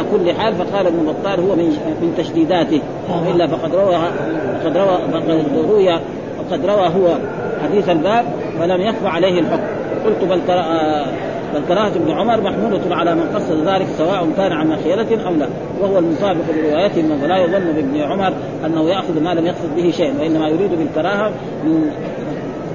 [0.77, 1.65] فقال ابن بطال هو من
[2.01, 2.81] من تشديداته.
[3.25, 3.95] والا فقد روى
[4.63, 5.89] فقد روى فقد روي
[6.39, 7.17] وقد روى هو
[7.63, 8.25] حديث الباب
[8.61, 9.63] ولم يخفى عليه الحكم.
[10.05, 10.63] قلت بل ترى
[11.53, 15.47] بل كراهة ابن عمر محمولة على من قصد ذلك سواء كان عن مخيلة أو لا.
[15.81, 18.33] وهو المطابق لروايته من فلا يظن بابن عمر
[18.65, 21.31] أنه يأخذ ما لم يقصد به شيء وإنما يريد بالكراهة
[21.65, 21.91] من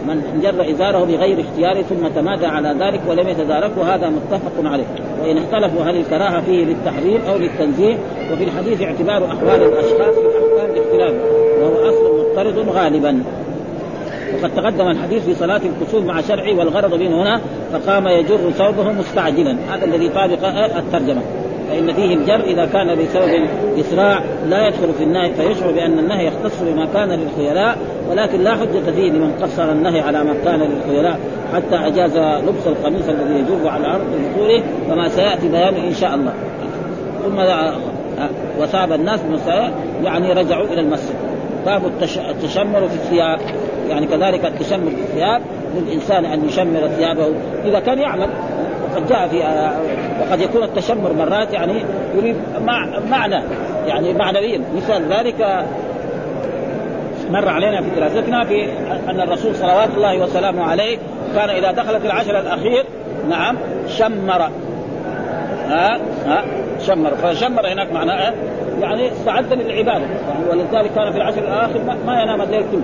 [0.08, 3.94] من جر إزاره بغير اختياره ثم تمادى على ذلك ولم يتداركه.
[3.94, 4.84] هذا متفق عليه.
[5.22, 7.98] وان اختلفوا هل الكراهة فيه للتحريم أو للتنزيه
[8.32, 11.14] وفي الحديث اعتبار أحوال الأشخاص في الأحكام باختلاف
[11.60, 13.22] وهو أصل مضطرد غالبا.
[14.34, 17.40] وقد تقدم الحديث في صلاة الكسوف مع شرعي والغرض منه هنا
[17.72, 19.56] فقام يجر ثوبه مستعجلا.
[19.70, 20.44] هذا الذي طابق
[20.76, 21.22] الترجمة.
[21.68, 23.46] فإن فيه الجر إذا كان بسبب
[23.80, 27.78] إسراع لا يدخل في النهي فيشعر بأن النهي يختص بما كان للخيلاء
[28.10, 31.18] ولكن لا حجة فيه لمن قصر النهي على ما كان للخيلاء
[31.54, 36.32] حتى أجاز لبس القميص الذي يجر على الأرض بطوله كما سيأتي بيانه إن شاء الله.
[37.24, 37.38] ثم
[38.62, 39.20] وثاب الناس
[40.04, 41.14] يعني رجعوا إلى المسجد.
[41.66, 41.82] باب
[42.30, 43.38] التشمر في الثياب.
[43.88, 45.42] يعني كذلك التشمر في الثياب
[45.76, 47.28] للإنسان أن يشمر ثيابه.
[47.64, 48.28] إذا كان يعلم
[48.92, 49.36] وقد جاء في
[50.20, 51.84] وقد يكون التشمر مرات يعني
[52.16, 52.36] يريد
[53.10, 53.42] معنى
[53.86, 54.60] يعني معنويا.
[54.76, 55.64] مثال ذلك
[57.30, 58.64] مر علينا في دراستنا في
[59.08, 60.98] أن الرسول صلوات الله وسلامه عليه
[61.34, 62.84] كان إذا دخلت العشر الأخير
[63.30, 63.56] نعم
[63.88, 64.42] شمر.
[65.68, 66.44] ها ها
[66.86, 67.10] شمر.
[67.10, 68.32] فشمر هناك معناه
[68.80, 70.04] يعني استعد للعبادة.
[70.50, 72.82] ولذلك كان في العشر الآخر ما ينام الليل كله.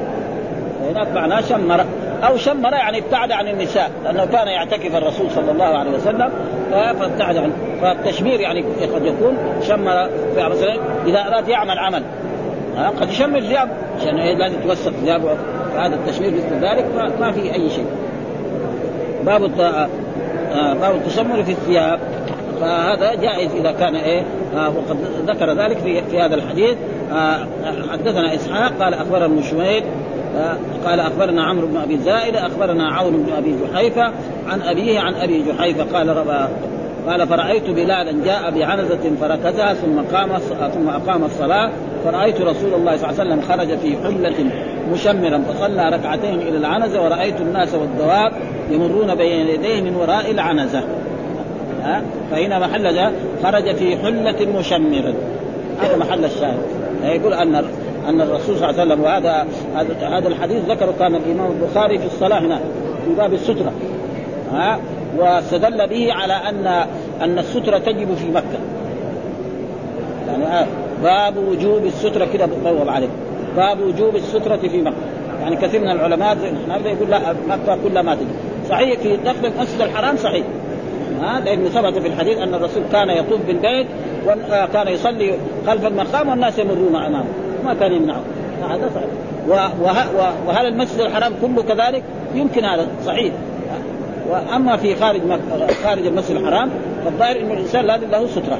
[0.91, 1.85] هناك معناه شمر.
[2.23, 6.31] أو شمر يعني ابتعد عن النساء لأنه كان يعتكف الرسول صلى الله عليه وسلم
[6.73, 7.53] فابتعد عنه
[7.83, 8.63] فالتشمير يعني
[8.95, 10.77] قد يكون شمر مثلا
[11.07, 12.03] إذا أراد يعمل عمل.
[13.01, 15.31] قد يشمر ثيابه عشان لازم توسط ثيابه
[15.77, 16.87] هذا التشمير مثل ذلك
[17.21, 17.87] ما في أي شيء.
[19.27, 19.51] باب
[20.81, 22.01] باب التشمر في الثياب.
[22.61, 24.23] فهذا جائز إذا كان إيه
[24.57, 26.77] آه وقد ذكر ذلك في في هذا الحديث.
[27.13, 27.39] آه
[27.93, 29.85] حدثنا إسحاق قال أخبرنا آه
[30.87, 34.13] قال أخبرنا عمرو بن أبي زائد أخبرنا عون بن أبي جحيفة
[34.49, 36.49] عن أبيه عن أبي جحيفة قال ربا
[37.09, 40.39] قال فرأيت بلالا جاء بعنزة فركزها ثم قام
[40.75, 41.71] ثم أقام الصلاة
[42.05, 44.51] فرأيت رسول الله صلى الله عليه وسلم خرج في حلة
[44.93, 48.33] مشمرا فصلى ركعتين إلى العنزة ورأيت الناس والدواب
[48.71, 50.83] يمرون بين يديه من وراء العنزة.
[51.83, 53.11] ها؟ فهنا محل
[53.43, 55.15] خرج في حلة مشمرا
[55.81, 56.59] هذا محل الشاهد.
[57.05, 57.65] يقول أن
[58.09, 59.47] أن الرسول صلى الله عليه وسلم وهذا
[60.01, 62.59] هذا الحديث ذكره كان الإمام البخاري في الصلاة هنا
[63.05, 63.73] في باب السترة.
[64.53, 64.81] ها؟
[65.19, 66.67] واستدل به على ان
[67.23, 68.59] أن السترة تجب في مكة.
[70.29, 70.67] يعني آه
[71.03, 73.09] باب وجوب السترة كده بطول عليه
[73.57, 74.97] باب وجوب السترة في مكة.
[75.41, 76.37] يعني كثير من العلماء
[76.85, 78.29] يقول لا مكة كلها ما تجب.
[78.69, 80.45] صحيح في دخل المسجد الحرام صحيح.
[81.23, 83.87] ها؟ لأنه ثبت في الحديث أن الرسول كان يطوف بالبيت
[84.27, 85.35] وكان يصلي
[85.67, 87.48] خلف المقام والناس يمرون أمامه.
[87.65, 88.23] ما كان يمنعه.
[88.71, 89.09] هذا صحيح.
[90.47, 92.03] وهل المسجد الحرام كله كذلك؟
[92.35, 93.33] يمكن هذا صحيح.
[94.31, 95.21] وأما في خارج
[95.85, 96.71] خارج المسجد الحرام
[97.05, 98.59] فالظاهر إنه الإنسان لازم له سترة.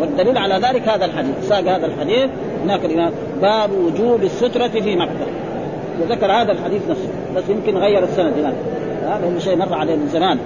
[0.00, 1.34] والدليل على ذلك هذا الحديث.
[1.48, 2.30] ساق هذا الحديث
[2.64, 5.26] هناك الإمام باب وجوب السترة في مكة.
[6.02, 8.54] وذكر هذا الحديث نفسه بس يمكن غير السند هناك.
[9.06, 10.38] هذا شيء مر عليه من زمان.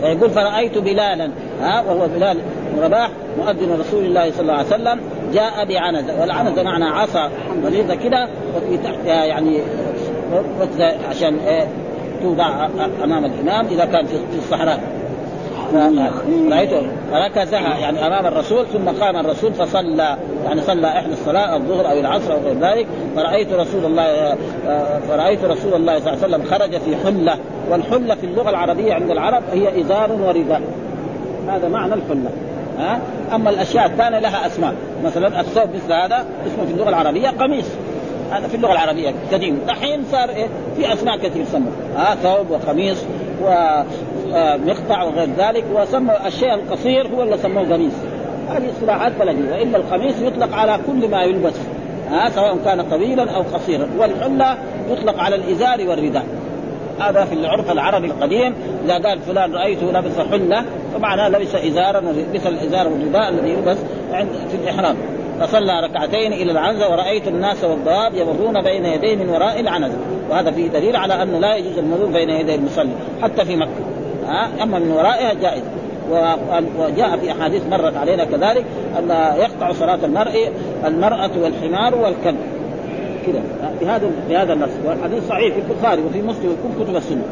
[0.00, 1.30] فيقول فرأيت بلالا
[1.62, 2.38] ها وهو بلال
[2.74, 5.00] بن رباح مؤذن رسول الله صلى الله عليه وسلم
[5.34, 7.30] جاء بعنزة والعنزة معنى عصا
[7.64, 9.58] غليظة كده وفي تحتها يعني
[11.10, 11.68] عشان إيه
[12.22, 12.68] توضع
[13.04, 14.80] أمام الإمام إذا كان في الصحراء.
[16.50, 16.82] رأيته.
[17.12, 20.16] ركزها يعني أمام الرسول ثم قام الرسول فصلى.
[20.44, 22.86] يعني صلى إحدى الصلاة الظهر أو العصر أو غير ذلك.
[23.16, 24.36] فرأيت رسول الله
[25.08, 27.38] فرأيت رسول الله صلى الله عليه وسلم خرج في حلة.
[27.70, 30.62] والحلة في اللغة العربية عند العرب هي إزار ورداء
[31.48, 32.30] هذا معنى الحلة.
[32.78, 33.00] ها؟
[33.34, 34.74] أما الأشياء الثانية لها أسماء.
[35.04, 37.66] مثلا الثوب مثل هذا اسمه في اللغة العربية قميص.
[38.30, 39.58] هذا في اللغة العربية قديم.
[39.68, 43.04] دحين صار إيه؟ في أسماء كثير سموا ها؟ ثوب وقميص
[44.32, 47.92] ومقطع وغير ذلك وسموا الشيء القصير هو اللي سموه قميص.
[48.48, 51.54] هذه اصطلاحات بلديه وإلا القميص يطلق على كل ما يلبس.
[52.10, 53.88] ها سواء كان طويلا أو قصيرا.
[53.98, 54.58] والحلة
[54.90, 56.24] يطلق على الإزار والرداء.
[57.00, 60.64] هذا في العرف العربي القديم إذا قال فلان رأيته لبس حلة
[60.94, 63.78] فمعناه لبس ازارا لبس الإزار والرداء الذي يلبس
[64.12, 64.96] عند في الإحرام.
[65.40, 69.96] فصلى ركعتين إلى العنزه ورأيت الناس والضواب يمرون بين يديه من وراء العنزه
[70.30, 73.89] وهذا فيه دليل على انه لا يجوز المرور بين يدي المصلي حتى في مكة.
[74.62, 75.62] أما من ورائها جائز.
[76.78, 78.64] وجاء في أحاديث مرت علينا كذلك
[78.98, 80.52] أن يقطع صلاة المرء
[80.86, 82.38] المرأة والحمار والكلب.
[83.26, 83.42] كذا.
[83.80, 84.70] بهذا بهذا النص.
[84.86, 87.22] والحديث صحيح في البخاري وفي مسلم وكل كتب السنة.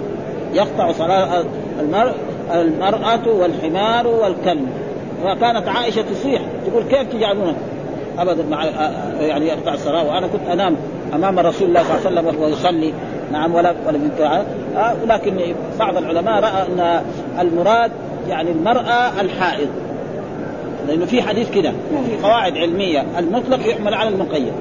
[0.54, 1.44] يقطع صلاة
[1.80, 2.12] المرء
[2.52, 4.68] المرأة والحمار والكلب.
[5.24, 6.42] وكانت عائشة تصيح.
[6.66, 7.54] تقول كيف تجعلونه؟
[8.18, 8.64] أبدا مع
[9.20, 10.08] يعني يقطع الصلاة.
[10.08, 10.76] وأنا كنت أنام
[11.14, 12.92] أمام رسول الله صلى الله عليه وسلم وهو يصلي.
[13.32, 13.98] نعم ولا ولا
[14.78, 15.36] آه لكن
[15.78, 17.02] بعض العلماء رأى أن
[17.40, 17.90] المراد
[18.28, 19.68] يعني المرأة الحائض.
[20.88, 24.52] لأنه في حديث كده في قواعد علمية المطلق يحمل على المقيد.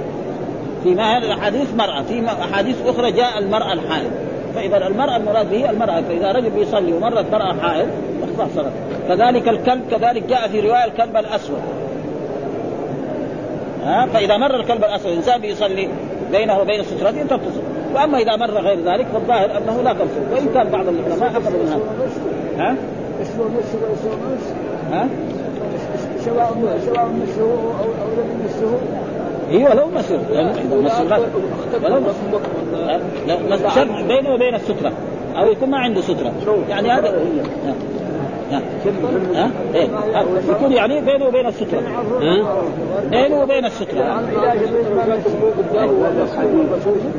[0.84, 4.12] في ما الاحاديث مرأة في أحاديث أخرى جاء المرأة الحائض.
[4.56, 7.88] فإذا المرأة المراد به المرأة فإذا رجل بيصلي ومرت مرأة حائض
[8.22, 8.76] يقطع صلاته
[9.08, 11.62] كذلك الكلب كذلك جاء في رواية الكلب الأسود.
[13.86, 15.90] ها؟ فإذا مر الكلب الأسود إنسان بيصلي
[16.32, 17.62] بينه وبين السترتين تتصل
[17.96, 21.68] وأما إذا مر غير ذلك فالظاهر أنه لا تنصب وإن كان بعض العلماء اخذوا من
[21.68, 21.82] هذا.
[22.58, 22.76] ها؟
[24.92, 25.08] ها؟
[26.26, 26.54] سواء
[26.86, 27.42] سواء مسه.
[27.42, 28.78] أو أو لم يمسه
[29.52, 30.20] أيوه لو اذا
[30.82, 31.20] مسر
[31.84, 32.00] ولو
[33.50, 34.92] مسر بينه وبين السترة.
[35.38, 36.32] أو يكون ما عنده سترة.
[36.70, 37.13] يعني هذا
[38.52, 39.88] ها؟ إيه؟
[40.50, 41.82] يكون يعني بينه وبين السترة.
[43.12, 44.22] بينه وبين السترة.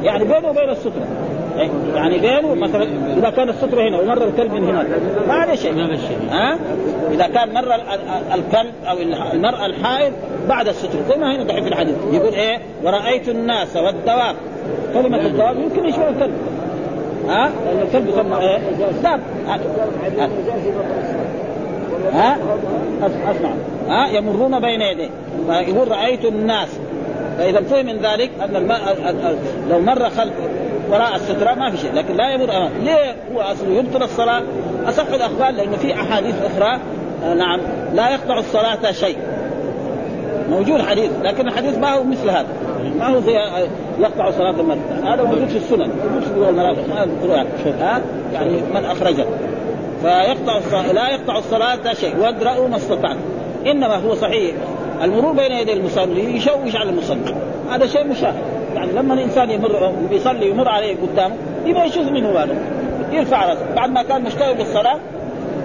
[0.02, 1.06] يعني بينه وبين السترة.
[1.58, 2.86] إيه؟ يعني بينه مثلا
[3.16, 4.86] إذا كان السترة هنا ومر الكلب من هناك.
[5.28, 5.74] ما عليه شيء.
[5.74, 6.18] ما شيء.
[6.30, 6.58] ها؟
[7.12, 7.74] إذا كان مر
[8.34, 8.96] الكلب أو
[9.32, 10.12] المرأة الحائض
[10.48, 11.00] بعد السترة.
[11.08, 11.96] زي ما هنا دحين في الحديث.
[12.12, 14.36] يقول إيه؟ ورأيت الناس والدواب.
[14.94, 16.34] كلمة الدواب يمكن يشبه الكلب.
[17.28, 17.50] ها؟
[17.82, 18.58] الكلب يسمى إيه؟
[19.02, 19.20] داب
[22.12, 22.36] ها؟
[23.02, 23.50] اسمع
[23.88, 25.08] ها؟ يمرون بين يديه.
[25.46, 26.68] فيقول رأيت الناس
[27.38, 29.14] فإذا فهم من ذلك أن الماء
[29.70, 30.32] لو مر خلف
[30.90, 32.70] وراء السترة ما في شيء لكن لا يمر أمام.
[32.82, 34.42] ليه هو أصله يبطل الصلاة؟
[34.86, 36.78] أصح الاخبار لأنه في أحاديث أخرى
[37.36, 37.60] نعم
[37.94, 39.16] لا يقطع الصلاة شيء.
[40.50, 42.46] موجود حديث لكن الحديث ما هو مثل هذا.
[42.98, 43.32] ما هو زي
[44.00, 44.78] يقطع صلاة المرء.
[45.04, 45.90] هذا موجود في السنن.
[46.04, 47.46] موجود في ما
[47.80, 49.24] ها؟ يعني من أخرجه.
[50.02, 52.16] فيقطع الصلاة لا يقطع الصلاة شيء.
[52.20, 53.18] وادرأوا ما استطعتم.
[53.66, 54.54] إنما هو صحيح.
[55.02, 57.34] المرور بين يدي المصلي يشوش على المصلي.
[57.70, 58.42] هذا شيء مشاهد.
[58.74, 61.34] يعني لما الإنسان يمر بيصلي يمر عليه قدامه
[61.66, 62.56] يبغى يشوف منه هذا.
[63.12, 63.74] يرفع رأسه.
[63.76, 64.98] بعد ما كان مشتغل بالصلاه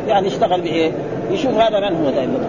[0.08, 0.92] يعني يشتغل بإيه؟
[1.32, 2.40] يشوف هذا من هو دائما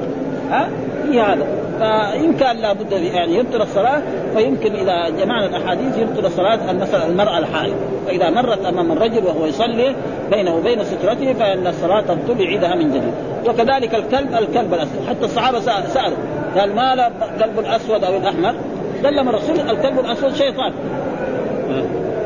[0.50, 0.68] ها؟
[1.10, 1.46] في هذا.
[1.80, 4.02] فإن كان لابد يعني يبطل الصلاة
[4.37, 7.74] فيمكن إذا جمعنا الأحاديث يبطل الصلاة مثلا المرأة الحائض.
[8.06, 9.94] فإذا مرت أمام الرجل وهو يصلي
[10.30, 13.14] بينه وبين سترته فإن الصلاة تبطل يعيدها من جديد.
[13.48, 15.08] وكذلك الكلب الكلب الأسود.
[15.08, 16.16] حتى الصحابة سألوا
[16.56, 17.10] قال ما لا
[17.40, 18.54] كلب الاسود أو الأحمر؟
[19.02, 20.72] سلم الرسول الكلب الأسود شيطان.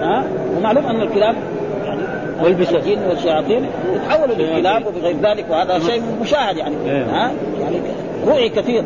[0.01, 0.25] ها؟
[0.57, 1.35] ومعلوم أن الكلاب
[1.85, 2.01] يعني
[2.43, 6.75] والبساتين والشياطين يتحولوا للكلاب وبغير ذلك وهذا شيء مشاهد يعني.
[6.87, 7.05] إيه.
[7.05, 7.31] ها؟
[7.61, 7.81] يعني
[8.27, 8.85] رؤي كثير.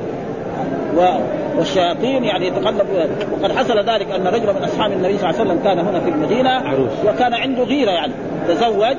[1.57, 2.87] والشياطين يعني يتقلب
[3.33, 6.09] وقد حصل ذلك أن رجلا من أصحاب النبي صلى الله عليه وسلم كان هنا في
[6.09, 6.92] المدينة عروس.
[7.07, 8.12] وكان عنده غيرة يعني
[8.48, 8.96] تزوج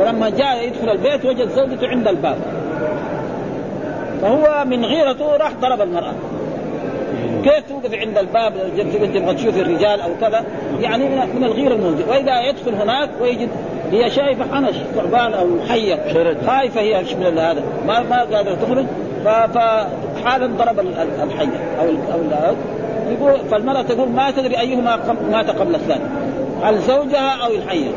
[0.00, 2.36] ولما جاء يدخل البيت وجد زوجته عند الباب.
[4.22, 6.12] فهو من غيرته راح ضرب المرأة.
[7.44, 8.52] كيف توقف عند الباب؟
[9.14, 10.44] تبغى تشوف الرجال أو كذا.
[10.80, 12.10] يعني من الغيرة الموجودة.
[12.10, 13.48] وإذا يدخل هناك ويجد
[13.92, 15.98] هي شايفة حنش ثعبان أو حية.
[16.46, 18.86] خايفة هي من هذا؟ ما ما قادرة تخرج.
[20.26, 20.80] فحالا ضرب
[21.22, 22.54] الحيه أو أو
[23.10, 24.98] يقول فالمرأة تقول ما تدري أيهما
[25.30, 26.04] مات قبل الثاني.
[26.62, 27.90] هل زوجها أو الحيه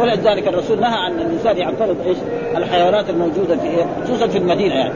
[0.00, 2.16] ولذلك الرسول نهى عن الإنسان يعترض إيش؟
[2.56, 4.94] الحيوانات الموجودة في إيه؟ خصوصا في المدينة يعني.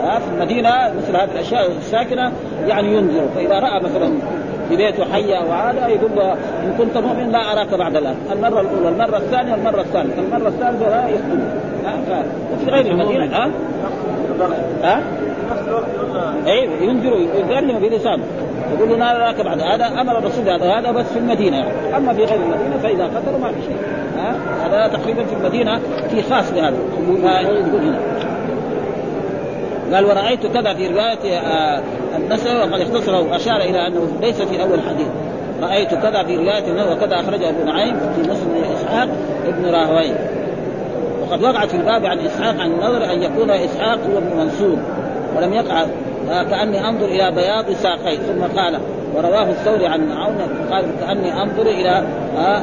[0.00, 2.32] في المدينة مثل هذه الأشياء الساكنة
[2.66, 3.28] يعني ينذر.
[3.34, 4.12] فإذا رأى مثلا
[4.72, 8.16] في بيته حية وهذا يقول له إن كنت مؤمن لا أراك بعد الآن.
[8.32, 11.38] المرة الأولى المرة الثانية المرة الثالثة المرة الثالثة لا يخطب
[12.52, 13.50] وفي غير المدينة؟ ها؟
[14.82, 15.02] ها؟
[16.46, 18.24] أيوه ينذر يكلم بلسانه
[18.76, 19.60] يقول له لا أراك بعد.
[19.60, 21.96] هذا أمر الرسول هذا هذا بس في المدينة يعني.
[21.96, 23.76] أما في غير المدينة فإذا قتلوا ما في شيء.
[24.18, 24.34] ها؟
[24.66, 25.80] هذا تقريبا في المدينة
[26.10, 27.98] في خاص يقول هنا.
[29.92, 31.82] قال ورأيت كذا في رواية آه
[32.62, 35.08] وقد اختصره وأشار إلى أنه ليس في أول الحديث.
[35.62, 39.08] رأيت كذا في رواية وكذا أخرجه أبو نعيم في مسلم إسحاق
[39.46, 40.14] ابن راهوين.
[41.22, 44.78] وقد وقعت في الباب عن إسحاق عن النظر أن يكون إسحاق هو ابن منصور
[45.36, 45.86] ولم يقع
[46.50, 48.78] كأني أنظر إلى بياض ساقيه ثم قال
[49.16, 50.38] ورواه الثوري عن عون
[50.70, 52.02] قال كأني أنظر إلى
[52.38, 52.62] آه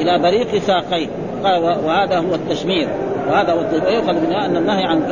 [0.00, 1.06] إلى بريق ساقيه.
[1.44, 2.88] قال وهذا هو التشمير.
[3.30, 5.02] وهذا هو ويؤخذ منها أن النهي عن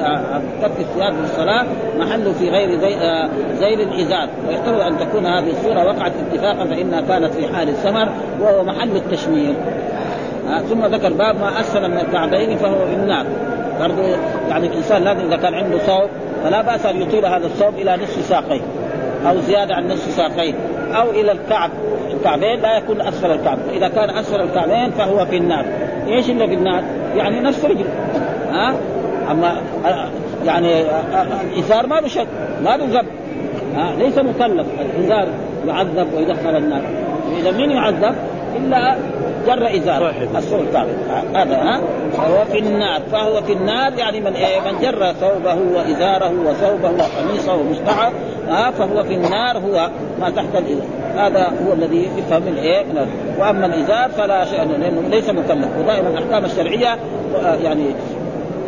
[0.63, 1.67] ترك الثياب في الصلاه
[1.99, 3.29] محله في غير زي آه،
[3.61, 4.29] زيل الإزار.
[4.49, 8.09] ويحتمل أن تكون هذه الصورة وقعت اتفاقا فإنها كانت في حال السمر
[8.41, 9.55] وهو محل التشمير.
[10.51, 13.27] آه ثم ذكر باب ما أسفل من الكعبين فهو في النار.
[13.81, 14.03] برضو
[14.49, 16.11] يعني الإنسان لازم إذا كان عنده ثوب
[16.45, 18.61] فلا بأس أن يطيل هذا الثوب إلى نصف ساقيه
[19.27, 20.55] أو زيادة عن نصف ساقيه.
[20.95, 21.71] أو إلى الكعب.
[22.13, 23.59] الكعبين لا يكون أسفل الكعب.
[23.59, 25.65] فاذا كان أسفل الكعبين فهو في النار.
[26.09, 26.83] إيش اللي في النار؟
[27.17, 27.85] يعني نفس رجل
[28.53, 28.75] ها؟
[29.31, 29.57] أما
[30.45, 30.83] يعني
[31.53, 32.27] الإزار ما بشد
[32.65, 33.07] ما بذب
[33.77, 34.67] ها؟ ليس مكلف.
[34.81, 35.29] الإزار
[35.69, 36.83] يعذب ويدخل النار.
[37.41, 38.15] إذا مين يعذب؟
[38.57, 38.97] إلا
[39.47, 40.15] جر إزار.
[40.37, 40.87] السلطان.
[41.35, 41.81] هذا ها؟
[42.17, 43.01] فهو في النار.
[43.13, 48.13] فهو في النار يعني من إيه؟ من جر ثوبه وإزاره وثوبه وقميصه ومستعر
[48.49, 50.87] ها؟ فهو في النار هو ما تحت الإزار.
[51.17, 52.85] هذا هو الذي يفهم من إيه؟
[53.39, 55.69] وأما الإزار فلا شيء لأنه ليس مكلف.
[55.79, 56.99] ودائما الأحكام الشرعية
[57.63, 57.87] يعني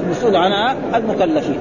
[0.05, 1.59] المسؤول عنها المكلفين.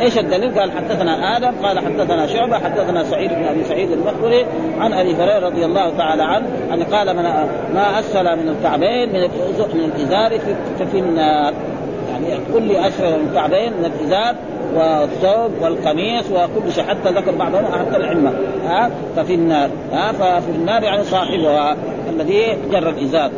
[0.00, 4.46] إيش الدليل؟ قال حدثنا آدم قال حدثنا شعبة حدثنا سعيد بن أبي سعيد المخبري
[4.78, 7.22] عن أبي هريرة رضي الله تعالى عنه أن قال من
[7.74, 9.20] ما أسفل من الكعبين من
[9.74, 10.38] من الإزار
[10.78, 11.52] ففي النار.
[12.12, 14.34] يعني كل أسفل من الكعبين من الإزار
[14.74, 18.32] والثوب والقميص وكل شيء حتى ذكر بعضهم حتى العمه
[18.66, 19.70] ها؟ ففي النار.
[19.92, 21.76] ها؟ ففي النار يعني صاحبها
[22.10, 23.30] الذي جر الإزار.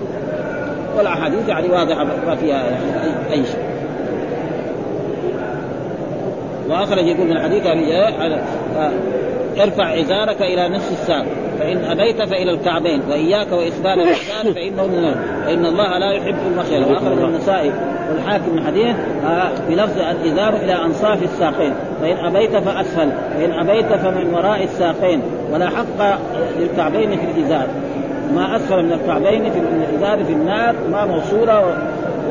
[0.96, 3.71] والأحاديث يعني واضحة ما فيها يعني أي شيء.
[6.68, 7.96] واخرج يقول من حديث ابي
[9.62, 11.26] ارفع إزارك إلى نصف الساق.
[11.58, 15.14] فإن أبيت فإلى الكعبين وإياك واسبال الازار فإنه من
[15.46, 16.84] فإن الله لا يحب المخيل.
[16.84, 17.72] واخرج النسائي
[18.10, 18.96] والحاكم من حديث
[19.26, 21.72] آه، بلفظ الإزار إلى أنصاف الساقين.
[22.02, 23.10] فإن أبيت فأسفل.
[23.34, 25.22] فإن أبيت فمن وراء الساقين.
[25.52, 26.18] ولا حق
[26.58, 27.66] للكعبين في الإزار.
[28.34, 31.76] ما أسفل من الكعبين في الإزار في النار ما موصولة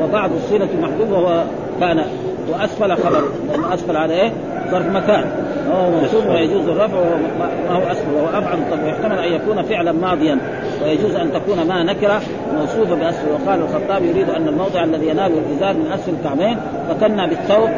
[0.02, 1.44] وبعض الصلة محبوب وهو
[1.80, 2.04] كان
[2.50, 4.32] وأسفل خبر لأن أسفل على إيه؟
[4.70, 5.24] ظرف مكان.
[5.70, 6.96] وهو منصوب ويجوز الرفع
[7.38, 8.14] ما هو أسفل.
[8.14, 10.38] وهو ابعد طب ويحتمل أن يكون فعلا ماضيا.
[10.84, 12.20] ويجوز أن تكون ما نكره
[12.58, 13.28] موصوفه بأسفل.
[13.30, 16.56] وقال الخطاب يريد أن الموضع الذي يناله الازار من أسفل الكعبين
[16.88, 17.68] فكنا بالثوب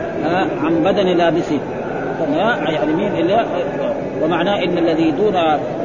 [0.62, 1.58] عن بدن لابسه.
[2.68, 3.46] يعني مين؟ اللي
[4.22, 5.36] ومعناه إن الذي دون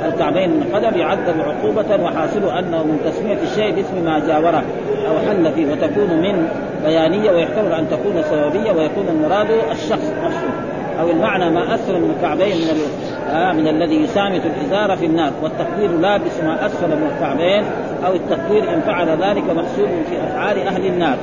[0.06, 4.64] الكعبين من قدم يعذب عقوبة وحاصل أنه من تسمية الشيء باسم ما جاوره
[5.08, 5.72] أو حل فيه.
[5.72, 6.48] وتكون من
[6.86, 10.50] بيانية ويحتمل أن تكون سببية ويكون المراد الشخص نفسه
[11.00, 12.82] أو المعنى ما أسفل من الكعبين من
[13.32, 17.64] آه من الذي يسامت الازار في النار والتقدير لابس ما أسفل من الكعبين
[18.06, 21.18] أو التقدير إن فعل ذلك محسوب في أفعال أهل النار.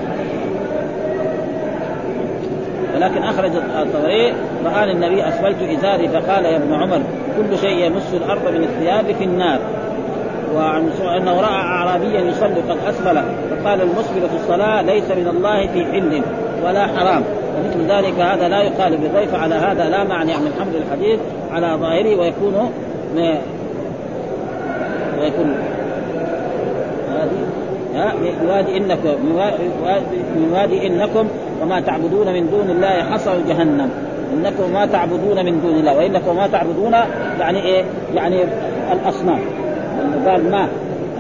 [2.95, 4.35] ولكن أخرج الطبري
[4.65, 7.01] فقال النبي أسفلت إزاري فقال يا ابن عمر
[7.37, 9.59] كل شيء يمس الأرض من الثياب في النار.
[10.55, 13.19] وعن أنه رأى اعرابيا يصلي قد أسفل.
[13.67, 16.23] فقال المسبل في الصلاة ليس من الله في حل
[16.65, 17.23] ولا حرام.
[17.57, 19.35] ومثل ذلك هذا لا يقال بالضيف.
[19.35, 21.21] على هذا لا معنى من حمل الحديث
[21.53, 22.71] على ظاهره ويكون
[25.21, 25.55] ويكون
[27.95, 29.15] من وادي انكم
[30.37, 31.29] من وادي إنكم
[31.63, 33.91] وما تعبدون من دون الله حصر جهنم.
[34.35, 35.97] إنكم ما تعبدون من دون الله.
[35.97, 36.93] وإنكم ما تعبدون
[37.41, 38.37] يعني إيه؟ يعني
[38.93, 39.41] الأصنام.
[40.27, 40.69] قال ما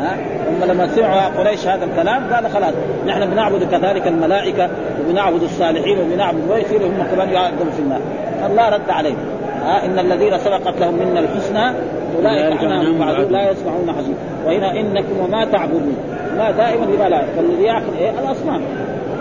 [0.00, 0.16] ها؟
[0.48, 2.74] هم لما سمعوا قريش هذا الكلام قالوا خلاص
[3.06, 4.68] نحن بنعبد كذلك الملائكة
[5.00, 8.00] وبنعبد الصالحين وبنعبد ويصيروا هم كمان يعذبوا في النار.
[8.46, 9.16] الله رد عليهم.
[9.64, 11.72] ها؟ إن الذين سبقت لهم منا الحسنى
[12.18, 14.16] أولئك عنهم بعد لا يسمعون حزين
[14.46, 15.96] وهنا إنكم وما تعبدون.
[16.38, 18.60] ما دائما لملائكه فالذي ياخذ إيه؟ الأصنام.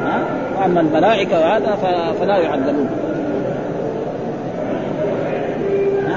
[0.05, 0.19] ها؟
[0.59, 1.77] وأما الملائكة وهذا
[2.19, 2.89] فلا يعذبون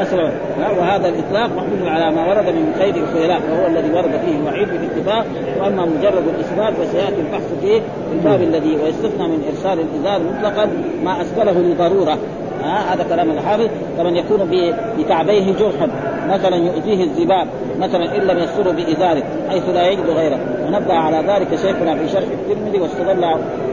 [0.03, 0.31] اسرع
[0.79, 5.27] وهذا الإطلاق محمول على ما ورد من قيد الخيلاء وهو الذي ورد فيه الوعيد بالاتفاق
[5.61, 10.69] وأما مجرد الإثبات فسيأتي البحث فيه في الباب الذي ويستثنى من إرسال الإزار مطلقا
[11.05, 12.19] ما اسفله لضروره
[12.63, 13.69] ها هذا كلام الحافظ.
[13.99, 14.51] كمن يكون
[14.99, 15.89] بكعبيه جرحا
[16.29, 20.39] مثلا يؤذيه الذباب مثلا إن لم يستره بإزاره حيث لا يجد غيره.
[20.67, 23.25] ونبه على ذلك شيخنا في شرح الترمذي واستدل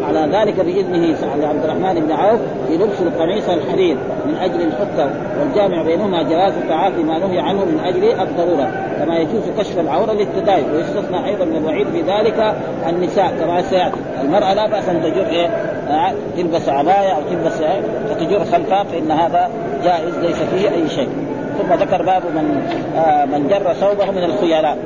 [0.07, 2.39] على ذلك بإذنه لعبد الرحمن بن عوف
[2.69, 8.03] لبس القميص الحرير من أجل الحكه والجامع بينهما جواز تعاطي ما نهي عنه من أجل
[8.03, 8.71] الضرورة.
[8.99, 12.55] كما يجوز كشف العورة للتداين ويستثنى أيضا من الوعيد في ذلك
[12.89, 13.97] النساء كما سيأتي.
[14.23, 15.47] المرأة لا بأس أن تجر إيه
[15.89, 17.81] آه، تلبس عباية أو تلبس إيه؟
[18.19, 19.49] تجر خلفها فان هذا
[19.83, 21.09] جائز ليس فيه أي شيء.
[21.57, 22.61] ثم ذكر باب من
[22.97, 24.77] آه من جر ثوبه من الخيلاء.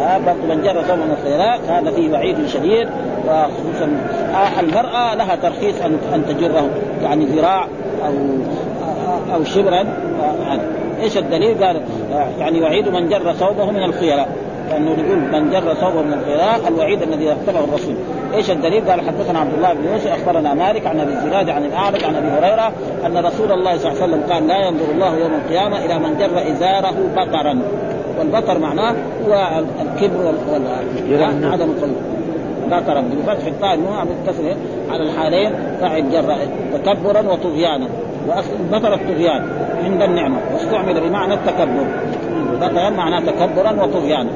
[0.00, 2.88] آه من جر ثوبه من الخيلاء هذا فيه وعيد شديد
[3.28, 3.88] وخصوصا
[4.60, 6.68] المرأة لها ترخيص أن أن تجره
[7.02, 7.66] يعني ذراع
[8.06, 8.12] أو
[9.34, 9.84] أو شبرا.
[11.02, 11.80] إيش الدليل؟ قال
[12.38, 14.28] يعني وعيد من جر ثوبه من الخيلاء.
[14.70, 17.94] لأنه يقول من جر ثوبه من الخيلاء الوعيد الذي اتبعه الرسول.
[18.34, 22.04] إيش الدليل؟ قال حدثنا عبد الله بن يوسف أخبرنا مالك عن أبي الزناد عن الأعرج
[22.04, 22.72] عن أبي هريرة
[23.06, 26.18] أن رسول الله صلى الله عليه وسلم قال لا ينظر الله يوم القيامة إلى من
[26.18, 27.62] جر إزاره بطرا.
[28.18, 28.94] والبطر معناه
[29.26, 29.48] هو
[29.80, 30.34] الكبر
[31.42, 31.96] وعدم القلب
[32.70, 34.44] بطرا بفتح الطاء النوع متصل
[34.90, 36.36] على الحالين فاعل جر
[36.84, 37.86] تكبرا وطغيانا.
[38.28, 39.48] واصل البطر الطغيان
[39.84, 40.36] عند النعمة.
[40.52, 41.86] واستعمل بمعنى التكبر.
[42.60, 44.30] بطرا معناه تكبرا وطغيانا.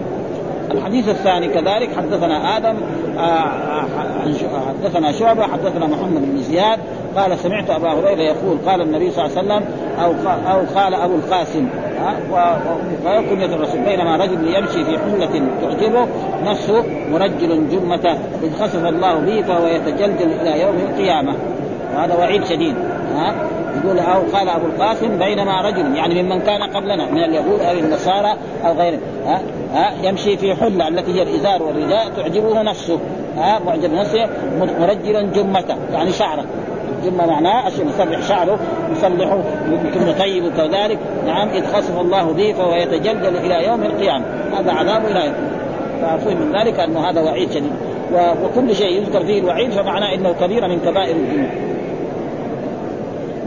[0.70, 2.74] الحديث الثاني كذلك حدثنا آدم
[4.68, 6.78] حدثنا شعبة حدثنا محمد بن زياد
[7.16, 9.62] قال سمعت أبا هريرة يقول قال النبي صلى الله عليه وسلم
[10.00, 10.12] أو
[10.52, 11.68] أو قال أبو القاسم
[13.06, 16.06] وكنية الرسول بينما رجل يمشي في حلة تعجبه
[16.44, 18.12] نفسه مرجل جمته
[18.42, 21.34] إذ خسف الله به فهو يتجلجل إلى يوم القيامة.
[21.96, 22.74] وهذا وعيد شديد
[23.16, 23.34] ها.
[23.84, 28.34] يقول أو قال أبو القاسم بينما رجل يعني ممن كان قبلنا من اليهود أو النصارى
[28.66, 29.40] أو غيرهم ها.
[29.74, 32.98] ها يمشي في حلة التي هي الإزار والرداء تعجبه نفسه
[33.36, 34.28] ها معجب نفسه
[34.80, 36.44] مرجلا جمته يعني شعره.
[37.04, 38.58] جمة معناه عشان يسرح شعره
[38.92, 39.38] يصلحه
[39.84, 40.98] يكون طيب وكذلك.
[41.26, 44.24] نعم إذ خسف الله به فهو يتجلجل إلى يوم القيامة.
[44.58, 47.72] هذا عذاب إلى يوم من ذلك أنه هذا وعيد شديد.
[48.44, 51.48] وكل شيء يذكر فيه الوعيد فمعناه أنه كبيرة من كبائر الذنوب.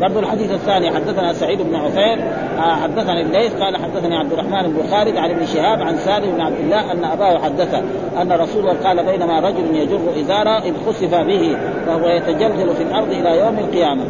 [0.02, 2.20] برضو الحديث الثاني حدثنا سعيد بن عفير
[2.58, 6.42] آه، حدثنا الليث قال حدثني عبد الرحمن بن خالد عن ابن شهاب عن سالم بن
[6.42, 7.82] عبد الله أن أباه حدثه
[8.22, 13.12] أن رسول الله قال بينما رجل يجر إزارة إذ خسف به وهو يتجلجل في الأرض
[13.12, 14.04] إلى يوم القيامة.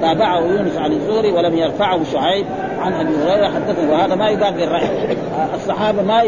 [0.00, 2.46] تابعه يونس عن الزهري ولم يرفعه شعيب
[2.80, 6.22] عن أبي هريرة حدثني وهذا ما يقال بالراي آه، الصحابة ما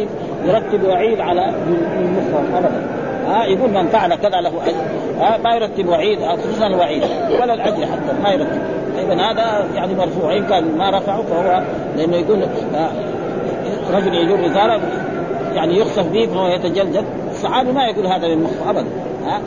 [0.45, 1.55] يرتب وعيد على
[1.99, 2.87] المخ ابدا.
[3.27, 5.07] ها يقول من فعل كذا له أجر.
[5.45, 7.03] ما يرتب وعيد خصوصا الوعيد
[7.41, 8.76] ولا الأجر حتى ما يرتب.
[8.99, 10.37] اذا هذا يعني مرفوع.
[10.37, 11.63] إن كان ما رفعه فهو
[11.97, 12.43] لأنه يقول
[13.95, 14.81] رجل يجر رسالة
[15.55, 18.87] يعني يخسف به فهو يتجلجل الصحابي ما يقول هذا من مخ ابدا.
[19.27, 19.41] ها؟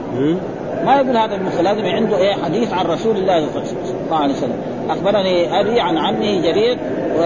[0.85, 3.63] ما يقول هذا المخ لازم عنده إيه؟ حديث عن رسول الله صلى
[4.05, 4.61] الله عليه وسلم.
[4.89, 6.77] أخبرني أبي عن عمه جرير
[7.19, 7.21] و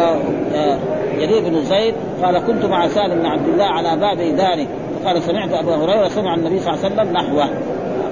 [1.20, 1.94] جرير بن زيد
[2.24, 4.68] قال كنت مع سالم بن عبد الله على باب داره
[5.06, 7.50] قال سمعت أبا هريرة سمع النبي صلى الله عليه وسلم نحوه.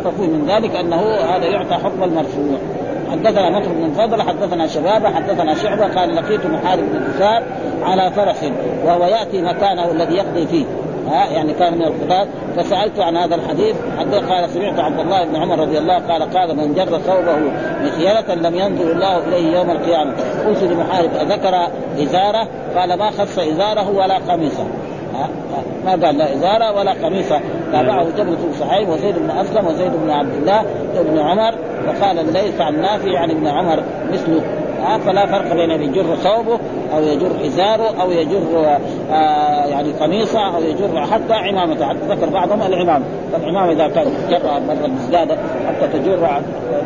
[0.04, 1.02] ففهم من ذلك أنه
[1.36, 2.58] هذا يعطى حكم المرفوع.
[3.12, 7.44] حدثنا مطر بن فضل حدثنا شبابة حدثنا شعبة قال لقيت محارب بن كسار
[7.84, 8.52] على فرس
[8.86, 10.66] وهو يأتي مكانه الذي يقضي فيه.
[11.12, 13.76] ها يعني كان من القضاة فسألت عن هذا الحديث
[14.30, 17.38] قال سمعت عبد الله بن عمر رضي الله قال قال من جر ثوبه
[17.84, 20.14] مخيلة لم ينظر الله إليه يوم القيامة.
[20.48, 21.68] قلت لمحارب أذكر
[22.04, 22.48] إزارة؟
[22.78, 24.66] قال ما خص إزاره ولا قميصه.
[25.86, 27.40] ما قال لا إزارة ولا قميصة.
[27.72, 30.66] تابعه جبل صحيح وزيد بن أسلم وزيد بن عبد الله
[31.00, 31.56] بن عمر.
[31.88, 34.42] فقال ليس عن نافع يعني ابن عمر مثله.
[34.88, 36.60] آه فلا فرق بين يجر ثوبه
[36.96, 38.78] أو يجر ازاره أو يجر
[39.12, 41.86] آه يعني قميصه أو يجر حتى عمامته.
[41.86, 46.30] حتى ذكر بعضهم العمام فالعمام إذا كان جرى مرة مزداده حتى تجر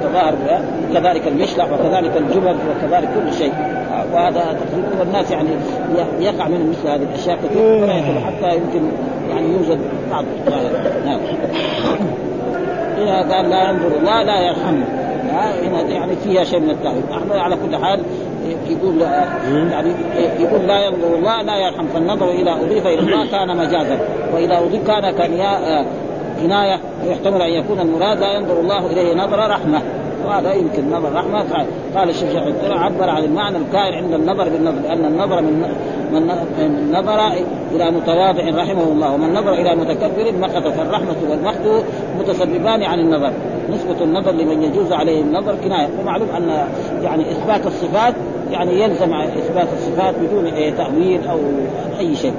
[0.04, 0.62] تظاهر بها.
[0.94, 3.54] كذلك المشلح وكذلك الجبل وكذلك كل شيء.
[3.54, 5.50] آه وهذا تقريبا الناس يعني
[6.20, 7.88] يقع منهم مثل هذه الأشياء كثير
[8.26, 8.92] حتى يمكن
[9.30, 9.80] يعني يوجد
[10.12, 10.26] بعض
[11.06, 11.20] نعم.
[12.98, 14.86] هنا قال لا ينظر الله لا يرحمه
[15.64, 18.00] هنا يعني فيها شيء من التأويل نحن على كل حال
[18.70, 19.02] يقول
[19.72, 19.92] يعني
[20.40, 21.88] يقول لا ينظر الله لا يرحم.
[21.94, 24.00] فالنظر اذا أضيف إلى الله كان مجازا.
[24.34, 25.12] واذا أضيف كان
[26.42, 29.82] كنايه ويحتمل أن يكون المراد لا ينظر الله إليه نظر رحمة.
[30.28, 31.66] وهذا يمكن نظر رحمة.
[31.96, 35.66] قال الشيخ شيخ عبر عن المعنى الكائن عند النظر بالنظر لأن النظر من
[36.14, 37.28] من نظر
[37.76, 41.84] إلى متواضع رحمه الله ومن نظر إلى متكبر مقت فالرحمه والمقت
[42.20, 43.32] متسببان عن النظر.
[43.70, 45.90] نسبة النظر لمن يجوز عليه النظر كناية.
[46.02, 46.68] ومعلوم أن
[47.04, 48.14] يعني إثبات الصفات
[48.52, 51.38] يعني يلزم إثبات الصفات بدون تأويل أو
[52.00, 52.34] أي شيء.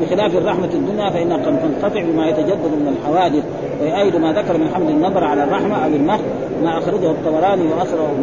[0.00, 3.44] بخلاف الرحمة الدنيا فإنها قد تنقطع بما يتجدد من الحوادث
[3.82, 6.20] ويؤيد ما ذكر من حمل النظر على الرحمة أو المخ
[6.64, 8.14] ما أخرجه الطبراني وأسره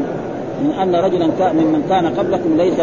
[0.62, 2.80] من أن رجلا ممن كان قبلكم ليس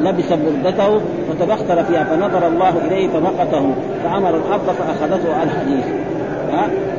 [0.00, 5.84] لبس بردته فتبختر فيها فنظر الله إليه فمقته فأمر الأرض فأخذته الحديث.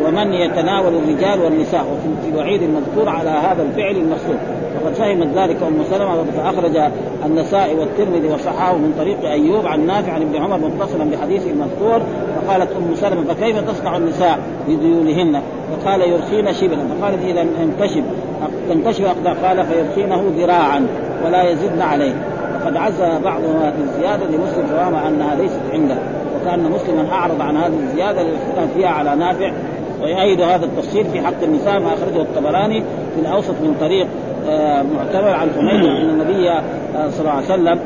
[0.05, 4.37] ومن يتناول الرجال والنساء وفي وعيد المذكور على هذا الفعل المقصود.
[4.81, 6.91] وقد فهمت ذلك أم سلمة فأخرج
[7.25, 12.01] النسائي والترمذي وصححه من طريق أيوب عن نافع عن ابن عمر متصلا بحديث المذكور
[12.35, 18.03] فقالت أم سلمة فكيف تصنع النساء بديونهن؟ فقال يرخين شبرا فقالت إذا انكشف
[18.69, 20.87] تنكشف أقدام قال فيرخينه ذراعا
[21.25, 22.13] ولا يزدن عليه
[22.63, 25.95] وقد عز بعضها في الزيادة لمسلم فوام أنها ليست عنده
[26.35, 29.51] وكأن مسلما أعرض عن هذه الزيادة للاختلاف فيها على نافع
[30.01, 32.83] ويؤيد هذا التفصيل في حق النساء ما أخرجه الطبراني
[33.15, 34.07] في الأوسط من طريق
[34.97, 36.61] معتبر عن حميد إن النبي آه،
[37.09, 37.79] صلى الله عليه وسلم